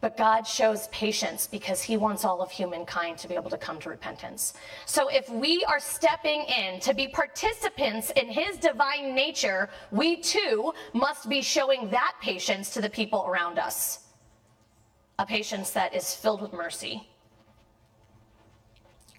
But 0.02 0.18
God 0.18 0.46
shows 0.46 0.88
patience 0.90 1.48
because 1.48 1.82
He 1.82 1.96
wants 1.96 2.26
all 2.26 2.42
of 2.42 2.52
humankind 2.52 3.18
to 3.20 3.30
be 3.30 3.36
able 3.36 3.50
to 3.50 3.58
come 3.58 3.80
to 3.80 3.90
repentance. 3.90 4.54
So 4.86 5.08
if 5.08 5.30
we 5.30 5.64
are 5.64 5.80
stepping 5.80 6.44
in 6.44 6.82
to 6.82 6.94
be 6.94 7.08
participants 7.08 8.12
in 8.18 8.28
His 8.28 8.58
divine 8.58 9.16
nature, 9.16 9.70
we 9.92 10.18
too 10.18 10.74
must 10.94 11.30
be 11.30 11.42
showing 11.42 11.90
that 11.92 12.16
patience 12.22 12.74
to 12.74 12.82
the 12.82 12.90
people 12.90 13.26
around 13.26 13.60
us. 13.60 14.00
A 15.20 15.26
patience 15.26 15.70
that 15.72 15.96
is 15.96 16.14
filled 16.14 16.42
with 16.42 16.52
mercy. 16.52 17.08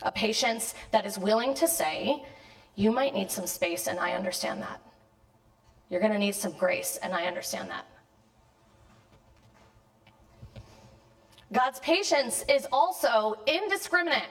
A 0.03 0.13
patience 0.13 0.75
that 0.91 1.07
is 1.07 1.19
willing 1.19 1.55
to 1.55 1.67
say, 1.67 2.25
you 2.77 2.91
might 2.91 3.15
need 3.15 3.31
some 3.31 3.47
space, 3.47 3.87
and 3.87 3.99
I 3.99 4.13
understand 4.13 4.63
that. 4.63 4.81
You're 5.89 6.01
going 6.01 6.13
to 6.13 6.19
need 6.19 6.35
some 6.35 6.53
grace, 6.53 6.99
and 7.03 7.13
I 7.15 7.27
understand 7.27 7.71
that. 7.71 7.87
God's 11.53 11.79
patience 11.81 12.45
is 12.49 12.67
also 12.73 13.37
indiscriminate. 13.47 14.29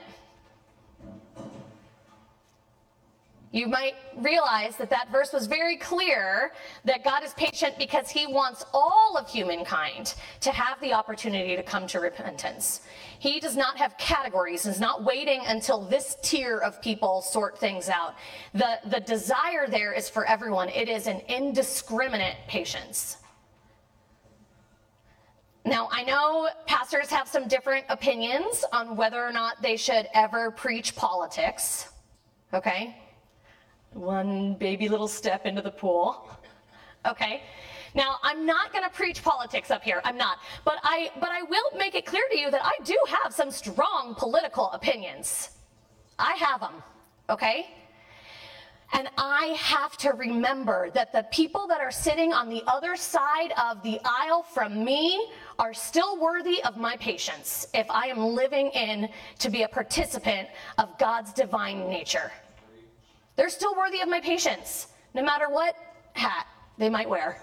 You 3.54 3.68
might 3.68 3.94
realize 4.16 4.74
that 4.78 4.90
that 4.90 5.12
verse 5.12 5.32
was 5.32 5.46
very 5.46 5.76
clear 5.76 6.50
that 6.84 7.04
God 7.04 7.22
is 7.22 7.32
patient 7.34 7.78
because 7.78 8.10
he 8.10 8.26
wants 8.26 8.64
all 8.74 9.16
of 9.16 9.30
humankind 9.30 10.16
to 10.40 10.50
have 10.50 10.80
the 10.80 10.92
opportunity 10.92 11.54
to 11.54 11.62
come 11.62 11.86
to 11.86 12.00
repentance. 12.00 12.80
He 13.20 13.38
does 13.38 13.56
not 13.56 13.78
have 13.78 13.96
categories, 13.96 14.66
is 14.66 14.80
not 14.80 15.04
waiting 15.04 15.40
until 15.46 15.80
this 15.80 16.16
tier 16.20 16.58
of 16.58 16.82
people 16.82 17.22
sort 17.22 17.56
things 17.56 17.88
out. 17.88 18.16
The, 18.54 18.80
the 18.86 18.98
desire 18.98 19.68
there 19.68 19.92
is 19.92 20.08
for 20.08 20.24
everyone, 20.24 20.68
it 20.70 20.88
is 20.88 21.06
an 21.06 21.20
indiscriminate 21.28 22.38
patience. 22.48 23.18
Now, 25.64 25.88
I 25.92 26.02
know 26.02 26.48
pastors 26.66 27.08
have 27.10 27.28
some 27.28 27.46
different 27.46 27.84
opinions 27.88 28.64
on 28.72 28.96
whether 28.96 29.24
or 29.24 29.30
not 29.30 29.62
they 29.62 29.76
should 29.76 30.08
ever 30.12 30.50
preach 30.50 30.96
politics, 30.96 31.90
okay? 32.52 32.96
One 33.94 34.54
baby 34.54 34.88
little 34.88 35.08
step 35.08 35.46
into 35.46 35.62
the 35.62 35.70
pool. 35.70 36.28
Okay? 37.06 37.42
Now, 37.94 38.16
I'm 38.22 38.44
not 38.44 38.72
going 38.72 38.84
to 38.84 38.90
preach 38.90 39.22
politics 39.22 39.70
up 39.70 39.82
here. 39.82 40.00
I'm 40.04 40.16
not. 40.16 40.38
But 40.64 40.78
I 40.82 41.10
but 41.20 41.30
I 41.30 41.42
will 41.42 41.78
make 41.78 41.94
it 41.94 42.04
clear 42.04 42.24
to 42.30 42.38
you 42.38 42.50
that 42.50 42.64
I 42.64 42.72
do 42.84 42.96
have 43.22 43.32
some 43.32 43.50
strong 43.50 44.14
political 44.16 44.70
opinions. 44.72 45.50
I 46.18 46.32
have 46.32 46.60
them. 46.60 46.82
Okay? 47.30 47.66
And 48.92 49.08
I 49.18 49.56
have 49.58 49.96
to 49.98 50.10
remember 50.10 50.90
that 50.90 51.12
the 51.12 51.26
people 51.32 51.66
that 51.66 51.80
are 51.80 51.90
sitting 51.90 52.32
on 52.32 52.48
the 52.48 52.62
other 52.66 52.94
side 52.94 53.52
of 53.60 53.82
the 53.82 53.98
aisle 54.04 54.42
from 54.42 54.84
me 54.84 55.30
are 55.58 55.74
still 55.74 56.20
worthy 56.20 56.62
of 56.62 56.76
my 56.76 56.96
patience 56.96 57.66
if 57.74 57.90
I 57.90 58.06
am 58.06 58.18
living 58.18 58.68
in 58.68 59.08
to 59.40 59.50
be 59.50 59.62
a 59.62 59.68
participant 59.68 60.48
of 60.78 60.96
God's 60.98 61.32
divine 61.32 61.88
nature. 61.88 62.30
They're 63.36 63.50
still 63.50 63.74
worthy 63.74 64.00
of 64.00 64.08
my 64.08 64.20
patience, 64.20 64.88
no 65.12 65.22
matter 65.22 65.48
what 65.48 65.74
hat 66.12 66.46
they 66.78 66.88
might 66.88 67.08
wear. 67.08 67.40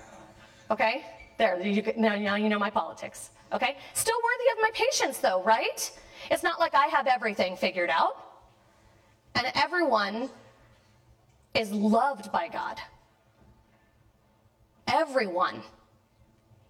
Okay? 0.69 1.05
There, 1.37 1.61
you, 1.61 1.83
now, 1.97 2.15
now 2.15 2.35
you 2.35 2.49
know 2.49 2.59
my 2.59 2.69
politics. 2.69 3.31
Okay? 3.51 3.77
Still 3.93 4.17
worthy 4.23 4.51
of 4.51 4.57
my 4.61 4.69
patience, 4.73 5.17
though, 5.17 5.43
right? 5.43 5.91
It's 6.29 6.43
not 6.43 6.59
like 6.59 6.73
I 6.75 6.87
have 6.87 7.07
everything 7.07 7.57
figured 7.57 7.89
out. 7.89 8.15
And 9.35 9.47
everyone 9.55 10.29
is 11.53 11.71
loved 11.71 12.31
by 12.31 12.47
God. 12.47 12.77
Everyone. 14.87 15.61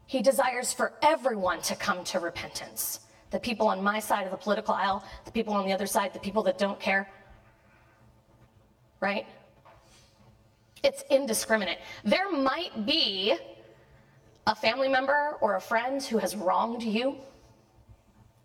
He 0.05 0.21
desires 0.21 0.73
for 0.73 0.93
everyone 1.01 1.61
to 1.63 1.75
come 1.75 2.03
to 2.05 2.19
repentance. 2.19 3.01
The 3.29 3.39
people 3.39 3.67
on 3.67 3.81
my 3.81 3.99
side 3.99 4.25
of 4.25 4.31
the 4.31 4.37
political 4.37 4.73
aisle, 4.73 5.03
the 5.25 5.31
people 5.31 5.53
on 5.53 5.65
the 5.65 5.71
other 5.73 5.85
side, 5.85 6.13
the 6.13 6.19
people 6.19 6.43
that 6.43 6.57
don't 6.57 6.79
care 6.79 7.09
right? 9.01 9.25
It's 10.83 11.03
indiscriminate. 11.09 11.79
There 12.05 12.31
might 12.31 12.85
be 12.85 13.35
a 14.47 14.55
family 14.55 14.87
member 14.87 15.37
or 15.41 15.55
a 15.55 15.61
friend 15.61 16.01
who 16.01 16.17
has 16.17 16.35
wronged 16.35 16.81
you, 16.81 17.17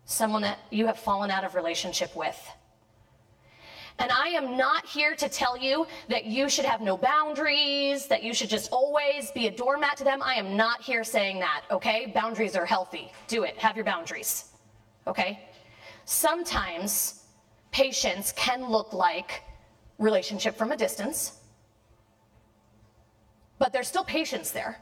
someone 0.05 0.41
that 0.41 0.59
you 0.69 0.85
have 0.87 0.99
fallen 0.99 1.31
out 1.31 1.45
of 1.45 1.55
relationship 1.55 2.15
with. 2.15 2.37
And 3.99 4.11
I 4.11 4.27
am 4.27 4.57
not 4.57 4.85
here 4.85 5.15
to 5.15 5.27
tell 5.29 5.57
you 5.57 5.87
that 6.09 6.25
you 6.25 6.49
should 6.49 6.65
have 6.65 6.81
no 6.81 6.97
boundaries, 6.97 8.05
that 8.07 8.21
you 8.21 8.33
should 8.33 8.49
just 8.49 8.71
always 8.71 9.31
be 9.31 9.47
a 9.47 9.51
doormat 9.51 9.97
to 9.97 10.03
them. 10.03 10.21
I 10.21 10.35
am 10.35 10.55
not 10.55 10.83
here 10.83 11.03
saying 11.03 11.39
that, 11.39 11.63
okay? 11.71 12.11
Boundaries 12.13 12.55
are 12.55 12.65
healthy. 12.65 13.11
Do 13.27 13.43
it. 13.43 13.57
Have 13.57 13.75
your 13.75 13.85
boundaries, 13.85 14.51
okay? 15.07 15.47
sometimes 16.07 17.25
patience 17.71 18.31
can 18.31 18.65
look 18.65 18.93
like 18.93 19.43
relationship 19.97 20.55
from 20.55 20.71
a 20.71 20.77
distance, 20.77 21.39
but 23.59 23.73
there's 23.73 23.87
still 23.87 24.03
patience 24.03 24.51
there. 24.51 24.79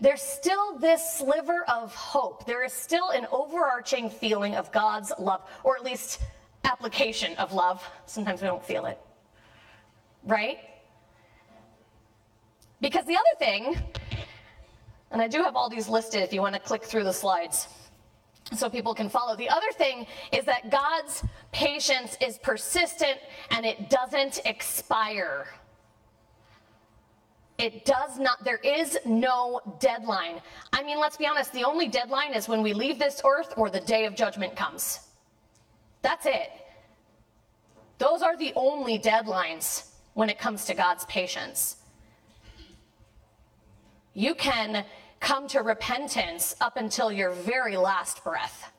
There's 0.00 0.20
still 0.20 0.78
this 0.78 1.14
sliver 1.14 1.64
of 1.68 1.94
hope. 1.94 2.46
There 2.46 2.64
is 2.64 2.72
still 2.72 3.10
an 3.10 3.26
overarching 3.30 4.10
feeling 4.10 4.56
of 4.56 4.72
God's 4.72 5.12
love, 5.18 5.42
or 5.64 5.76
at 5.76 5.84
least 5.84 6.20
application 6.64 7.36
of 7.36 7.52
love. 7.52 7.82
Sometimes 8.06 8.42
we 8.42 8.48
don't 8.48 8.64
feel 8.64 8.86
it. 8.86 8.98
Right? 10.24 10.58
Because 12.80 13.04
the 13.06 13.14
other 13.14 13.38
thing, 13.38 13.76
and 15.10 15.22
I 15.22 15.28
do 15.28 15.42
have 15.42 15.56
all 15.56 15.68
these 15.68 15.88
listed 15.88 16.22
if 16.22 16.32
you 16.32 16.40
want 16.40 16.54
to 16.54 16.60
click 16.60 16.84
through 16.84 17.04
the 17.04 17.12
slides 17.12 17.68
so 18.56 18.68
people 18.68 18.94
can 18.94 19.08
follow. 19.08 19.36
The 19.36 19.48
other 19.48 19.70
thing 19.72 20.06
is 20.32 20.44
that 20.44 20.70
God's 20.70 21.24
patience 21.52 22.16
is 22.20 22.38
persistent 22.38 23.18
and 23.50 23.64
it 23.66 23.90
doesn't 23.90 24.40
expire. 24.44 25.46
It 27.58 27.84
does 27.84 28.18
not, 28.18 28.44
there 28.44 28.58
is 28.58 28.98
no 29.04 29.60
deadline. 29.78 30.40
I 30.72 30.82
mean, 30.82 30.98
let's 30.98 31.16
be 31.16 31.26
honest, 31.26 31.52
the 31.52 31.64
only 31.64 31.88
deadline 31.88 32.34
is 32.34 32.48
when 32.48 32.62
we 32.62 32.72
leave 32.72 32.98
this 32.98 33.20
earth 33.24 33.54
or 33.56 33.70
the 33.70 33.80
day 33.80 34.04
of 34.04 34.16
judgment 34.16 34.56
comes. 34.56 35.00
That's 36.00 36.26
it. 36.26 36.50
Those 37.98 38.22
are 38.22 38.36
the 38.36 38.52
only 38.56 38.98
deadlines 38.98 39.90
when 40.14 40.28
it 40.28 40.38
comes 40.38 40.64
to 40.64 40.74
God's 40.74 41.04
patience. 41.04 41.76
You 44.14 44.34
can 44.34 44.84
come 45.22 45.46
to 45.46 45.60
repentance 45.60 46.54
up 46.60 46.76
until 46.76 47.10
your 47.10 47.30
very 47.30 47.76
last 47.76 48.22
breath. 48.24 48.70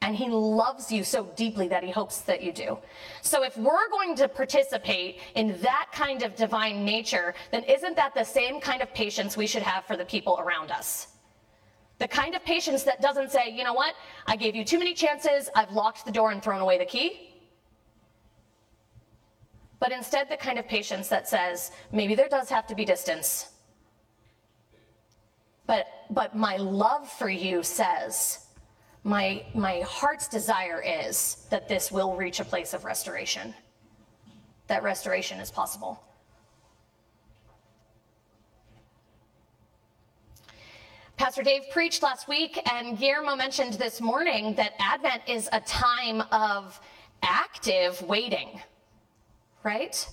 And 0.00 0.14
he 0.14 0.28
loves 0.28 0.92
you 0.92 1.02
so 1.02 1.24
deeply 1.34 1.66
that 1.68 1.82
he 1.82 1.90
hopes 1.90 2.20
that 2.20 2.40
you 2.40 2.52
do. 2.52 2.78
So, 3.20 3.42
if 3.42 3.58
we're 3.58 3.90
going 3.90 4.14
to 4.14 4.28
participate 4.28 5.18
in 5.34 5.60
that 5.60 5.88
kind 5.92 6.22
of 6.22 6.36
divine 6.36 6.84
nature, 6.84 7.34
then 7.50 7.64
isn't 7.64 7.96
that 7.96 8.14
the 8.14 8.22
same 8.22 8.60
kind 8.60 8.80
of 8.80 8.94
patience 8.94 9.36
we 9.36 9.48
should 9.48 9.64
have 9.64 9.84
for 9.86 9.96
the 9.96 10.04
people 10.04 10.38
around 10.38 10.70
us? 10.70 11.08
The 11.98 12.06
kind 12.06 12.36
of 12.36 12.44
patience 12.44 12.84
that 12.84 13.02
doesn't 13.02 13.32
say, 13.32 13.50
you 13.50 13.64
know 13.64 13.74
what, 13.74 13.94
I 14.28 14.36
gave 14.36 14.54
you 14.54 14.64
too 14.64 14.78
many 14.78 14.94
chances, 14.94 15.50
I've 15.56 15.72
locked 15.72 16.06
the 16.06 16.12
door 16.12 16.30
and 16.30 16.40
thrown 16.40 16.60
away 16.60 16.78
the 16.78 16.86
key. 16.86 17.34
But 19.80 19.90
instead, 19.90 20.28
the 20.28 20.36
kind 20.36 20.60
of 20.60 20.68
patience 20.68 21.08
that 21.08 21.28
says, 21.28 21.72
maybe 21.90 22.14
there 22.14 22.28
does 22.28 22.48
have 22.50 22.68
to 22.68 22.76
be 22.76 22.84
distance. 22.84 23.57
But, 25.68 25.86
but 26.08 26.34
my 26.34 26.56
love 26.56 27.08
for 27.12 27.28
you 27.28 27.62
says, 27.62 28.46
my, 29.04 29.44
my 29.54 29.80
heart's 29.80 30.26
desire 30.26 30.82
is 30.82 31.46
that 31.50 31.68
this 31.68 31.92
will 31.92 32.16
reach 32.16 32.40
a 32.40 32.44
place 32.44 32.72
of 32.72 32.86
restoration, 32.86 33.54
that 34.66 34.82
restoration 34.82 35.38
is 35.40 35.50
possible. 35.50 36.02
Pastor 41.18 41.42
Dave 41.42 41.64
preached 41.70 42.02
last 42.02 42.28
week, 42.28 42.58
and 42.72 42.96
Guillermo 42.96 43.36
mentioned 43.36 43.74
this 43.74 44.00
morning 44.00 44.54
that 44.54 44.72
Advent 44.78 45.20
is 45.26 45.50
a 45.52 45.60
time 45.60 46.22
of 46.32 46.80
active 47.22 48.00
waiting, 48.00 48.58
right? 49.64 50.08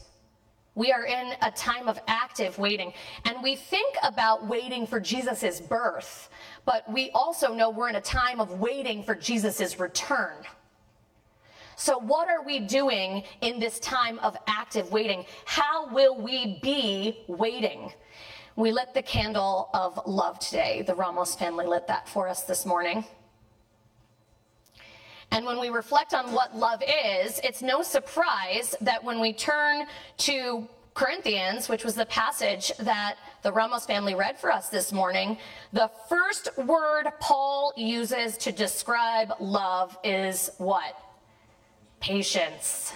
We 0.76 0.92
are 0.92 1.06
in 1.06 1.34
a 1.42 1.52
time 1.52 1.88
of 1.88 2.00
active 2.08 2.58
waiting. 2.60 2.94
And 3.24 3.42
we 3.42 3.56
think 3.56 3.96
about 4.04 4.46
waiting 4.46 4.86
for 4.86 5.00
Jesus' 5.00 5.62
birth, 5.62 6.30
but 6.66 6.90
we 6.92 7.10
also 7.12 7.54
know 7.54 7.70
we're 7.70 7.90
in 7.90 7.96
a 7.96 8.02
time 8.02 8.42
of 8.42 8.60
waiting 8.60 9.02
for 9.02 9.16
Jesus' 9.16 9.80
return. 9.80 10.36
So, 11.78 11.98
what 11.98 12.30
are 12.30 12.44
we 12.44 12.60
doing 12.60 13.24
in 13.42 13.60
this 13.60 13.80
time 13.80 14.20
of 14.20 14.38
active 14.48 14.92
waiting? 14.92 15.26
How 15.46 15.94
will 15.94 16.22
we 16.22 16.60
be 16.62 17.24
waiting? 17.28 17.92
We 18.56 18.72
lit 18.72 18.94
the 18.94 19.02
candle 19.02 19.70
of 19.74 20.00
love 20.06 20.40
today. 20.40 20.82
The 20.82 20.96
Ramos 20.96 21.36
family 21.36 21.66
lit 21.66 21.88
that 21.88 22.08
for 22.08 22.30
us 22.30 22.44
this 22.44 22.66
morning. 22.66 23.04
And 25.32 25.46
when 25.46 25.60
we 25.60 25.70
reflect 25.70 26.14
on 26.14 26.32
what 26.32 26.56
love 26.56 26.82
is, 26.84 27.40
it's 27.44 27.62
no 27.62 27.82
surprise 27.82 28.76
that 28.82 29.04
when 29.04 29.20
we 29.20 29.34
turn 29.34 29.86
to 30.20 30.68
Corinthians, 30.94 31.68
which 31.68 31.84
was 31.84 31.94
the 31.94 32.06
passage 32.06 32.72
that 32.80 33.16
the 33.44 33.52
Ramos 33.52 33.86
family 33.86 34.16
read 34.16 34.40
for 34.40 34.50
us 34.52 34.70
this 34.70 34.94
morning, 34.94 35.38
the 35.74 35.92
first 36.08 36.58
word 36.58 37.08
Paul 37.20 37.74
uses 37.76 38.38
to 38.38 38.52
describe 38.52 39.34
love 39.42 39.98
is 40.06 40.52
what? 40.58 40.98
Patience. 42.00 42.94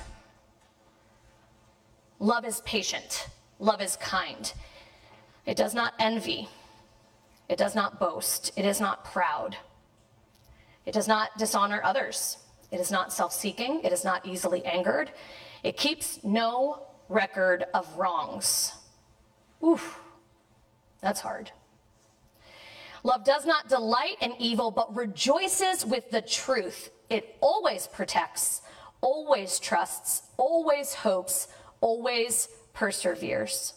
Love 2.19 2.45
is 2.45 2.61
patient. 2.61 3.27
Love 3.59 3.81
is 3.81 3.97
kind. 3.97 4.53
It 5.45 5.57
does 5.57 5.73
not 5.73 5.93
envy. 5.99 6.47
It 7.49 7.57
does 7.57 7.75
not 7.75 7.99
boast. 7.99 8.51
It 8.55 8.63
is 8.63 8.79
not 8.79 9.03
proud. 9.03 9.57
It 10.89 10.93
does 10.93 11.07
not 11.07 11.37
dishonor 11.37 11.81
others. 11.83 12.39
It 12.71 12.79
is 12.79 12.89
not 12.89 13.13
self 13.13 13.31
seeking. 13.31 13.81
It 13.83 13.93
is 13.93 14.03
not 14.03 14.25
easily 14.25 14.65
angered. 14.65 15.11
It 15.61 15.77
keeps 15.77 16.23
no 16.23 16.87
record 17.09 17.65
of 17.75 17.85
wrongs. 17.95 18.73
Oof, 19.63 19.99
that's 20.99 21.19
hard. 21.19 21.51
Love 23.03 23.23
does 23.23 23.45
not 23.45 23.69
delight 23.69 24.15
in 24.19 24.33
evil, 24.39 24.71
but 24.71 24.95
rejoices 24.95 25.85
with 25.85 26.09
the 26.09 26.23
truth. 26.23 26.89
It 27.07 27.37
always 27.39 27.85
protects, 27.85 28.63
always 28.99 29.59
trusts, 29.59 30.23
always 30.37 30.95
hopes, 30.95 31.49
always 31.81 32.49
perseveres. 32.73 33.75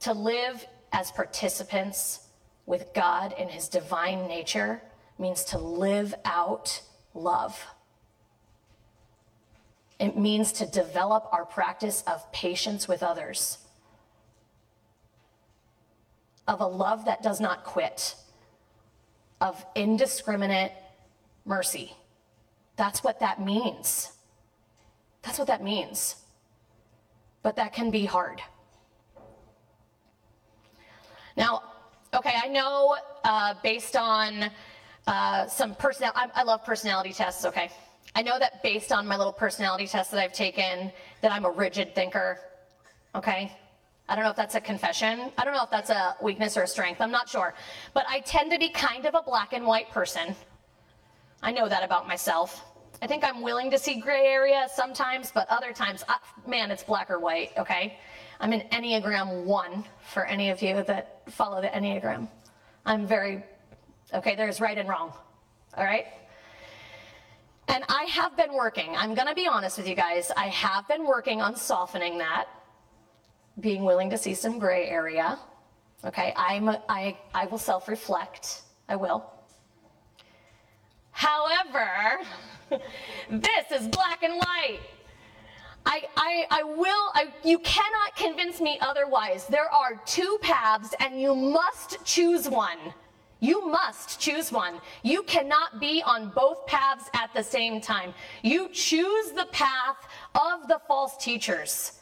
To 0.00 0.12
live 0.12 0.66
as 0.92 1.12
participants 1.12 2.24
with 2.66 2.92
God 2.94 3.34
in 3.38 3.48
his 3.48 3.68
divine 3.68 4.26
nature 4.26 4.82
means 5.18 5.44
to 5.44 5.58
live 5.58 6.14
out 6.24 6.82
love. 7.12 7.64
It 9.98 10.18
means 10.18 10.52
to 10.52 10.66
develop 10.66 11.28
our 11.32 11.44
practice 11.44 12.02
of 12.06 12.30
patience 12.32 12.88
with 12.88 13.02
others, 13.02 13.58
of 16.48 16.60
a 16.60 16.66
love 16.66 17.04
that 17.04 17.22
does 17.22 17.40
not 17.40 17.64
quit, 17.64 18.16
of 19.40 19.64
indiscriminate 19.74 20.72
mercy. 21.44 21.92
That's 22.76 23.04
what 23.04 23.20
that 23.20 23.40
means. 23.40 24.12
That's 25.22 25.38
what 25.38 25.48
that 25.48 25.62
means. 25.62 26.16
But 27.42 27.56
that 27.56 27.72
can 27.72 27.90
be 27.90 28.04
hard. 28.04 28.42
Now, 31.36 31.62
okay, 32.14 32.34
I 32.42 32.48
know 32.48 32.96
uh, 33.24 33.54
based 33.62 33.96
on 33.96 34.50
uh, 35.06 35.46
some 35.46 35.74
personal, 35.74 36.12
I, 36.14 36.28
I 36.34 36.42
love 36.44 36.64
personality 36.64 37.12
tests, 37.12 37.44
okay? 37.44 37.70
I 38.14 38.22
know 38.22 38.38
that 38.38 38.62
based 38.62 38.92
on 38.92 39.06
my 39.06 39.16
little 39.16 39.32
personality 39.32 39.86
test 39.86 40.10
that 40.12 40.20
I've 40.20 40.32
taken, 40.32 40.92
that 41.20 41.32
I'm 41.32 41.44
a 41.44 41.50
rigid 41.50 41.94
thinker, 41.94 42.38
okay? 43.14 43.52
I 44.08 44.14
don't 44.14 44.24
know 44.24 44.30
if 44.30 44.36
that's 44.36 44.54
a 44.54 44.60
confession. 44.60 45.32
I 45.38 45.44
don't 45.44 45.54
know 45.54 45.64
if 45.64 45.70
that's 45.70 45.90
a 45.90 46.14
weakness 46.22 46.56
or 46.56 46.62
a 46.62 46.66
strength. 46.66 47.00
I'm 47.00 47.10
not 47.10 47.28
sure. 47.28 47.54
But 47.94 48.04
I 48.08 48.20
tend 48.20 48.52
to 48.52 48.58
be 48.58 48.68
kind 48.68 49.06
of 49.06 49.14
a 49.14 49.22
black 49.22 49.54
and 49.54 49.66
white 49.66 49.90
person. 49.90 50.36
I 51.42 51.52
know 51.52 51.68
that 51.68 51.82
about 51.82 52.06
myself. 52.06 52.62
I 53.02 53.06
think 53.06 53.24
I'm 53.24 53.42
willing 53.42 53.70
to 53.70 53.78
see 53.78 54.00
gray 54.00 54.26
area 54.26 54.66
sometimes, 54.72 55.30
but 55.32 55.48
other 55.48 55.72
times, 55.72 56.04
I, 56.08 56.18
man, 56.46 56.70
it's 56.70 56.84
black 56.84 57.10
or 57.10 57.18
white, 57.18 57.50
okay? 57.58 57.98
I'm 58.40 58.52
an 58.52 58.62
Enneagram 58.72 59.44
1 59.44 59.84
for 60.12 60.24
any 60.24 60.50
of 60.50 60.62
you 60.62 60.82
that 60.84 61.22
follow 61.30 61.60
the 61.60 61.68
Enneagram. 61.68 62.28
I'm 62.86 63.06
very, 63.06 63.44
okay, 64.12 64.36
there's 64.36 64.60
right 64.60 64.76
and 64.76 64.88
wrong, 64.88 65.12
all 65.76 65.84
right? 65.84 66.06
And 67.68 67.84
I 67.88 68.04
have 68.04 68.36
been 68.36 68.54
working, 68.54 68.94
I'm 68.96 69.14
gonna 69.14 69.34
be 69.34 69.46
honest 69.46 69.78
with 69.78 69.88
you 69.88 69.94
guys, 69.94 70.30
I 70.36 70.48
have 70.48 70.86
been 70.88 71.06
working 71.06 71.40
on 71.40 71.56
softening 71.56 72.18
that, 72.18 72.46
being 73.60 73.84
willing 73.84 74.10
to 74.10 74.18
see 74.18 74.34
some 74.34 74.58
gray 74.58 74.88
area. 74.88 75.38
Okay, 76.04 76.34
I'm, 76.36 76.68
I, 76.68 77.16
I 77.34 77.46
will 77.46 77.58
self 77.58 77.88
reflect, 77.88 78.62
I 78.88 78.96
will. 78.96 79.33
However, 81.14 82.20
this 83.30 83.70
is 83.70 83.86
black 83.88 84.24
and 84.24 84.34
white. 84.34 84.80
I, 85.86 86.02
I, 86.16 86.46
I 86.50 86.62
will, 86.64 87.10
I, 87.14 87.28
you 87.44 87.60
cannot 87.60 88.16
convince 88.16 88.60
me 88.60 88.78
otherwise. 88.80 89.46
There 89.46 89.72
are 89.72 90.00
two 90.06 90.38
paths 90.42 90.92
and 90.98 91.20
you 91.20 91.34
must 91.34 92.04
choose 92.04 92.48
one. 92.48 92.78
You 93.38 93.66
must 93.68 94.18
choose 94.18 94.50
one. 94.50 94.80
You 95.02 95.22
cannot 95.22 95.78
be 95.78 96.02
on 96.04 96.30
both 96.30 96.66
paths 96.66 97.08
at 97.14 97.32
the 97.32 97.44
same 97.44 97.80
time. 97.80 98.12
You 98.42 98.68
choose 98.70 99.30
the 99.32 99.46
path 99.52 100.08
of 100.34 100.66
the 100.66 100.80
false 100.88 101.16
teachers. 101.18 102.00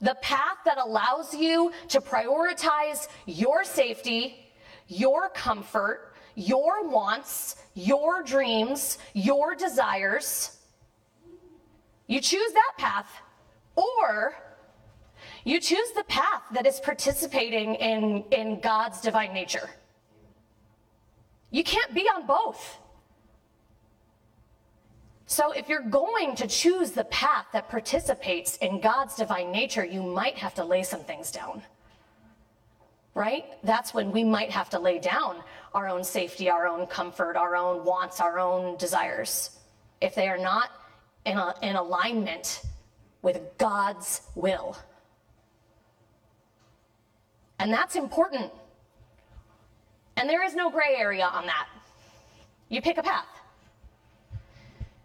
The 0.00 0.16
path 0.22 0.58
that 0.64 0.78
allows 0.78 1.34
you 1.34 1.72
to 1.88 2.00
prioritize 2.00 3.08
your 3.26 3.62
safety, 3.62 4.52
your 4.88 5.28
comfort, 5.30 6.14
your 6.36 6.86
wants, 6.88 7.56
your 7.74 8.22
dreams, 8.22 8.98
your 9.14 9.56
desires. 9.56 10.58
You 12.06 12.20
choose 12.20 12.52
that 12.52 12.72
path, 12.78 13.10
or 13.74 14.36
you 15.44 15.58
choose 15.60 15.90
the 15.92 16.04
path 16.04 16.42
that 16.52 16.66
is 16.66 16.78
participating 16.78 17.74
in, 17.76 18.24
in 18.30 18.60
God's 18.60 19.00
divine 19.00 19.32
nature. 19.32 19.70
You 21.50 21.64
can't 21.64 21.92
be 21.94 22.02
on 22.02 22.26
both. 22.26 22.78
So, 25.28 25.50
if 25.50 25.68
you're 25.68 25.80
going 25.80 26.36
to 26.36 26.46
choose 26.46 26.92
the 26.92 27.04
path 27.04 27.46
that 27.52 27.68
participates 27.68 28.56
in 28.58 28.80
God's 28.80 29.16
divine 29.16 29.50
nature, 29.50 29.84
you 29.84 30.02
might 30.02 30.36
have 30.36 30.54
to 30.54 30.64
lay 30.64 30.84
some 30.84 31.00
things 31.00 31.32
down. 31.32 31.62
Right? 33.16 33.46
That's 33.64 33.94
when 33.94 34.12
we 34.12 34.24
might 34.24 34.50
have 34.50 34.68
to 34.70 34.78
lay 34.78 34.98
down 34.98 35.42
our 35.72 35.88
own 35.88 36.04
safety, 36.04 36.50
our 36.50 36.68
own 36.68 36.86
comfort, 36.86 37.34
our 37.34 37.56
own 37.56 37.82
wants, 37.82 38.20
our 38.20 38.38
own 38.38 38.76
desires. 38.76 39.58
If 40.02 40.14
they 40.14 40.28
are 40.28 40.36
not 40.36 40.70
in, 41.24 41.38
a, 41.38 41.54
in 41.62 41.76
alignment 41.76 42.60
with 43.22 43.40
God's 43.56 44.20
will. 44.34 44.76
And 47.58 47.72
that's 47.72 47.96
important. 47.96 48.52
And 50.18 50.28
there 50.28 50.44
is 50.44 50.54
no 50.54 50.70
gray 50.70 50.96
area 50.98 51.24
on 51.24 51.46
that. 51.46 51.68
You 52.68 52.82
pick 52.82 52.98
a 52.98 53.02
path. 53.02 53.24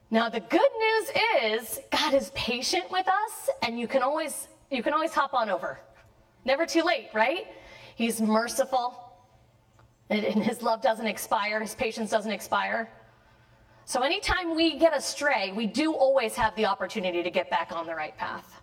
Now 0.10 0.28
the 0.28 0.42
good 0.42 0.60
news 0.80 1.12
is 1.46 1.80
God 1.92 2.14
is 2.14 2.30
patient 2.36 2.92
with 2.92 3.08
us 3.08 3.50
and 3.62 3.80
you 3.80 3.88
can 3.88 4.02
always 4.04 4.50
you 4.70 4.84
can 4.84 4.92
always 4.92 5.14
hop 5.14 5.34
on 5.34 5.50
over. 5.50 5.80
Never 6.44 6.66
too 6.66 6.84
late, 6.84 7.08
right? 7.14 7.48
He's 7.96 8.22
merciful. 8.22 8.98
And 10.10 10.44
his 10.44 10.62
love 10.62 10.82
doesn't 10.82 11.08
expire, 11.08 11.62
his 11.62 11.74
patience 11.74 12.10
doesn't 12.10 12.32
expire. 12.32 12.90
So 13.86 14.02
anytime 14.02 14.56
we 14.56 14.78
get 14.78 14.96
astray, 14.96 15.54
we 15.54 15.68
do 15.68 15.94
always 15.94 16.36
have 16.36 16.54
the 16.56 16.66
opportunity 16.66 17.24
to 17.24 17.30
get 17.30 17.50
back 17.50 17.72
on 17.72 17.88
the 17.88 17.96
right 17.96 18.18
path. 18.18 18.62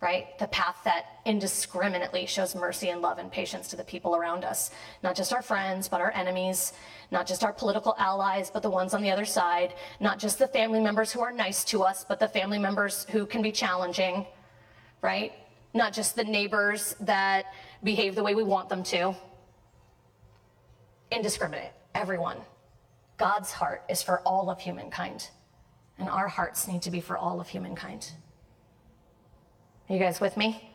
Right? 0.00 0.38
The 0.38 0.48
path 0.48 0.76
that 0.84 1.20
indiscriminately 1.24 2.26
shows 2.26 2.54
mercy 2.54 2.90
and 2.90 3.00
love 3.00 3.18
and 3.18 3.30
patience 3.30 3.68
to 3.68 3.76
the 3.76 3.84
people 3.84 4.16
around 4.16 4.44
us. 4.44 4.72
Not 5.02 5.16
just 5.16 5.32
our 5.32 5.42
friends, 5.42 5.88
but 5.88 6.00
our 6.00 6.10
enemies. 6.10 6.72
Not 7.10 7.26
just 7.26 7.44
our 7.44 7.52
political 7.52 7.94
allies, 7.98 8.50
but 8.50 8.62
the 8.62 8.70
ones 8.70 8.94
on 8.94 9.02
the 9.02 9.10
other 9.10 9.24
side. 9.24 9.74
Not 10.00 10.18
just 10.18 10.38
the 10.38 10.48
family 10.48 10.80
members 10.80 11.12
who 11.12 11.20
are 11.20 11.32
nice 11.32 11.64
to 11.66 11.82
us, 11.82 12.04
but 12.06 12.18
the 12.18 12.28
family 12.28 12.58
members 12.58 13.06
who 13.10 13.26
can 13.26 13.42
be 13.42 13.52
challenging. 13.52 14.26
Right? 15.02 15.32
Not 15.72 15.92
just 15.92 16.16
the 16.16 16.24
neighbors 16.24 16.96
that 17.00 17.46
behave 17.82 18.14
the 18.14 18.22
way 18.22 18.34
we 18.34 18.42
want 18.42 18.68
them 18.68 18.82
to. 18.84 19.14
Indiscriminate. 21.10 21.72
Everyone. 21.94 22.38
God's 23.18 23.52
heart 23.52 23.84
is 23.88 24.02
for 24.02 24.20
all 24.20 24.50
of 24.50 24.60
humankind, 24.60 25.28
and 25.98 26.08
our 26.08 26.28
hearts 26.28 26.66
need 26.66 26.82
to 26.82 26.90
be 26.90 27.00
for 27.00 27.16
all 27.16 27.40
of 27.40 27.48
humankind. 27.48 28.12
Are 29.88 29.94
you 29.94 30.00
guys 30.00 30.20
with 30.20 30.36
me? 30.36 30.70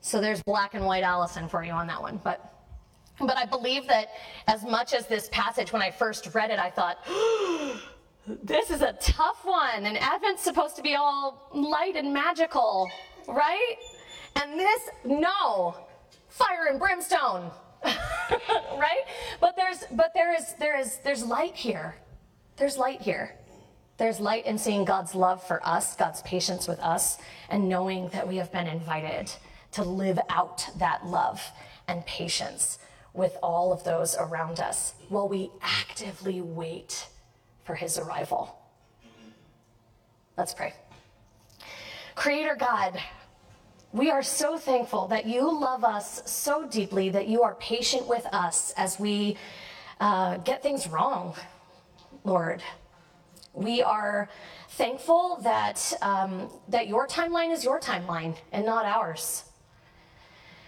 So 0.00 0.20
there's 0.20 0.42
black 0.42 0.74
and 0.74 0.84
white 0.84 1.02
Alison 1.02 1.48
for 1.48 1.64
you 1.64 1.72
on 1.72 1.86
that 1.88 2.00
one, 2.00 2.20
but 2.22 2.54
but 3.20 3.36
I 3.36 3.44
believe 3.44 3.86
that 3.86 4.08
as 4.48 4.64
much 4.64 4.92
as 4.92 5.06
this 5.06 5.28
passage, 5.30 5.72
when 5.72 5.82
I 5.82 5.90
first 5.90 6.34
read 6.34 6.50
it, 6.50 6.58
I 6.58 6.70
thought, 6.70 6.98
this 8.42 8.70
is 8.70 8.82
a 8.82 8.94
tough 8.94 9.44
one, 9.44 9.86
and 9.86 9.96
Advent's 9.96 10.42
supposed 10.42 10.74
to 10.76 10.82
be 10.82 10.96
all 10.96 11.48
light 11.52 11.96
and 11.96 12.12
magical, 12.12 12.90
right? 13.28 13.76
And 14.36 14.58
this, 14.58 14.90
no, 15.04 15.76
fire 16.28 16.66
and 16.70 16.78
brimstone. 16.78 17.50
right? 17.84 19.04
But 19.40 19.56
there's 19.56 19.84
but 19.92 20.12
there 20.14 20.34
is 20.34 20.54
there 20.58 20.78
is 20.78 20.98
there's 21.04 21.24
light 21.24 21.54
here. 21.54 21.96
There's 22.56 22.78
light 22.78 23.02
here. 23.02 23.34
There's 23.96 24.18
light 24.18 24.46
in 24.46 24.58
seeing 24.58 24.84
God's 24.84 25.14
love 25.14 25.46
for 25.46 25.64
us, 25.66 25.94
God's 25.94 26.22
patience 26.22 26.66
with 26.66 26.80
us, 26.80 27.18
and 27.48 27.68
knowing 27.68 28.08
that 28.08 28.26
we 28.26 28.36
have 28.36 28.50
been 28.50 28.66
invited 28.66 29.30
to 29.72 29.84
live 29.84 30.18
out 30.28 30.66
that 30.78 31.06
love 31.06 31.42
and 31.86 32.04
patience 32.06 32.78
with 33.12 33.36
all 33.42 33.72
of 33.72 33.84
those 33.84 34.16
around 34.16 34.58
us 34.58 34.94
while 35.08 35.28
we 35.28 35.50
actively 35.62 36.40
wait 36.40 37.06
for 37.64 37.74
his 37.76 37.98
arrival. 37.98 38.58
Let's 40.36 40.54
pray. 40.54 40.74
Creator 42.16 42.56
God, 42.56 43.00
we 43.94 44.10
are 44.10 44.24
so 44.24 44.58
thankful 44.58 45.06
that 45.06 45.24
you 45.24 45.60
love 45.60 45.84
us 45.84 46.20
so 46.26 46.66
deeply, 46.66 47.10
that 47.10 47.28
you 47.28 47.42
are 47.42 47.54
patient 47.54 48.08
with 48.08 48.26
us 48.32 48.74
as 48.76 48.98
we 48.98 49.36
uh, 50.00 50.36
get 50.38 50.64
things 50.64 50.88
wrong, 50.88 51.32
Lord. 52.24 52.60
We 53.52 53.82
are 53.82 54.28
thankful 54.70 55.38
that, 55.44 55.92
um, 56.02 56.50
that 56.68 56.88
your 56.88 57.06
timeline 57.06 57.52
is 57.52 57.62
your 57.62 57.78
timeline 57.78 58.34
and 58.50 58.66
not 58.66 58.84
ours. 58.84 59.44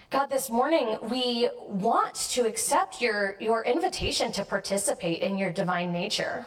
God, 0.09 0.27
this 0.27 0.49
morning 0.49 0.97
we 1.01 1.49
want 1.67 2.15
to 2.31 2.47
accept 2.47 3.01
your, 3.01 3.35
your 3.41 3.65
invitation 3.65 4.31
to 4.31 4.45
participate 4.45 5.19
in 5.19 5.37
your 5.37 5.51
divine 5.51 5.91
nature. 5.91 6.45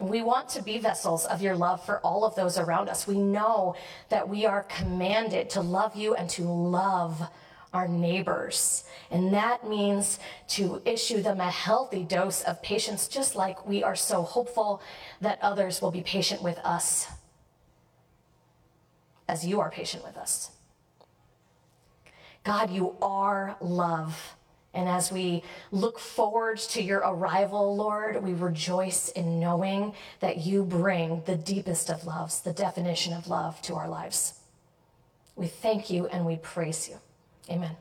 We 0.00 0.22
want 0.22 0.48
to 0.50 0.62
be 0.62 0.78
vessels 0.78 1.24
of 1.24 1.40
your 1.40 1.56
love 1.56 1.84
for 1.84 2.00
all 2.00 2.24
of 2.24 2.34
those 2.34 2.58
around 2.58 2.88
us. 2.88 3.06
We 3.06 3.18
know 3.18 3.76
that 4.08 4.28
we 4.28 4.44
are 4.44 4.64
commanded 4.64 5.50
to 5.50 5.60
love 5.60 5.94
you 5.94 6.14
and 6.14 6.28
to 6.30 6.42
love 6.42 7.22
our 7.72 7.88
neighbors. 7.88 8.84
And 9.10 9.32
that 9.34 9.68
means 9.68 10.18
to 10.48 10.82
issue 10.84 11.22
them 11.22 11.40
a 11.40 11.50
healthy 11.50 12.04
dose 12.04 12.42
of 12.42 12.62
patience, 12.62 13.08
just 13.08 13.36
like 13.36 13.66
we 13.66 13.82
are 13.82 13.96
so 13.96 14.22
hopeful 14.22 14.80
that 15.20 15.38
others 15.42 15.80
will 15.80 15.90
be 15.90 16.02
patient 16.02 16.42
with 16.42 16.58
us 16.58 17.08
as 19.28 19.46
you 19.46 19.60
are 19.60 19.70
patient 19.70 20.04
with 20.04 20.16
us. 20.16 20.50
God, 22.44 22.70
you 22.70 22.94
are 23.00 23.56
love. 23.60 24.36
And 24.74 24.88
as 24.88 25.12
we 25.12 25.42
look 25.70 25.98
forward 25.98 26.58
to 26.58 26.82
your 26.82 26.98
arrival, 26.98 27.76
Lord, 27.76 28.22
we 28.22 28.34
rejoice 28.34 29.08
in 29.10 29.38
knowing 29.38 29.94
that 30.20 30.38
you 30.38 30.64
bring 30.64 31.22
the 31.26 31.36
deepest 31.36 31.90
of 31.90 32.04
loves, 32.04 32.40
the 32.40 32.52
definition 32.52 33.12
of 33.12 33.28
love 33.28 33.62
to 33.62 33.74
our 33.74 33.88
lives. 33.88 34.40
We 35.36 35.46
thank 35.46 35.90
you 35.90 36.06
and 36.06 36.26
we 36.26 36.36
praise 36.36 36.88
you. 36.88 36.96
Amen. 37.48 37.76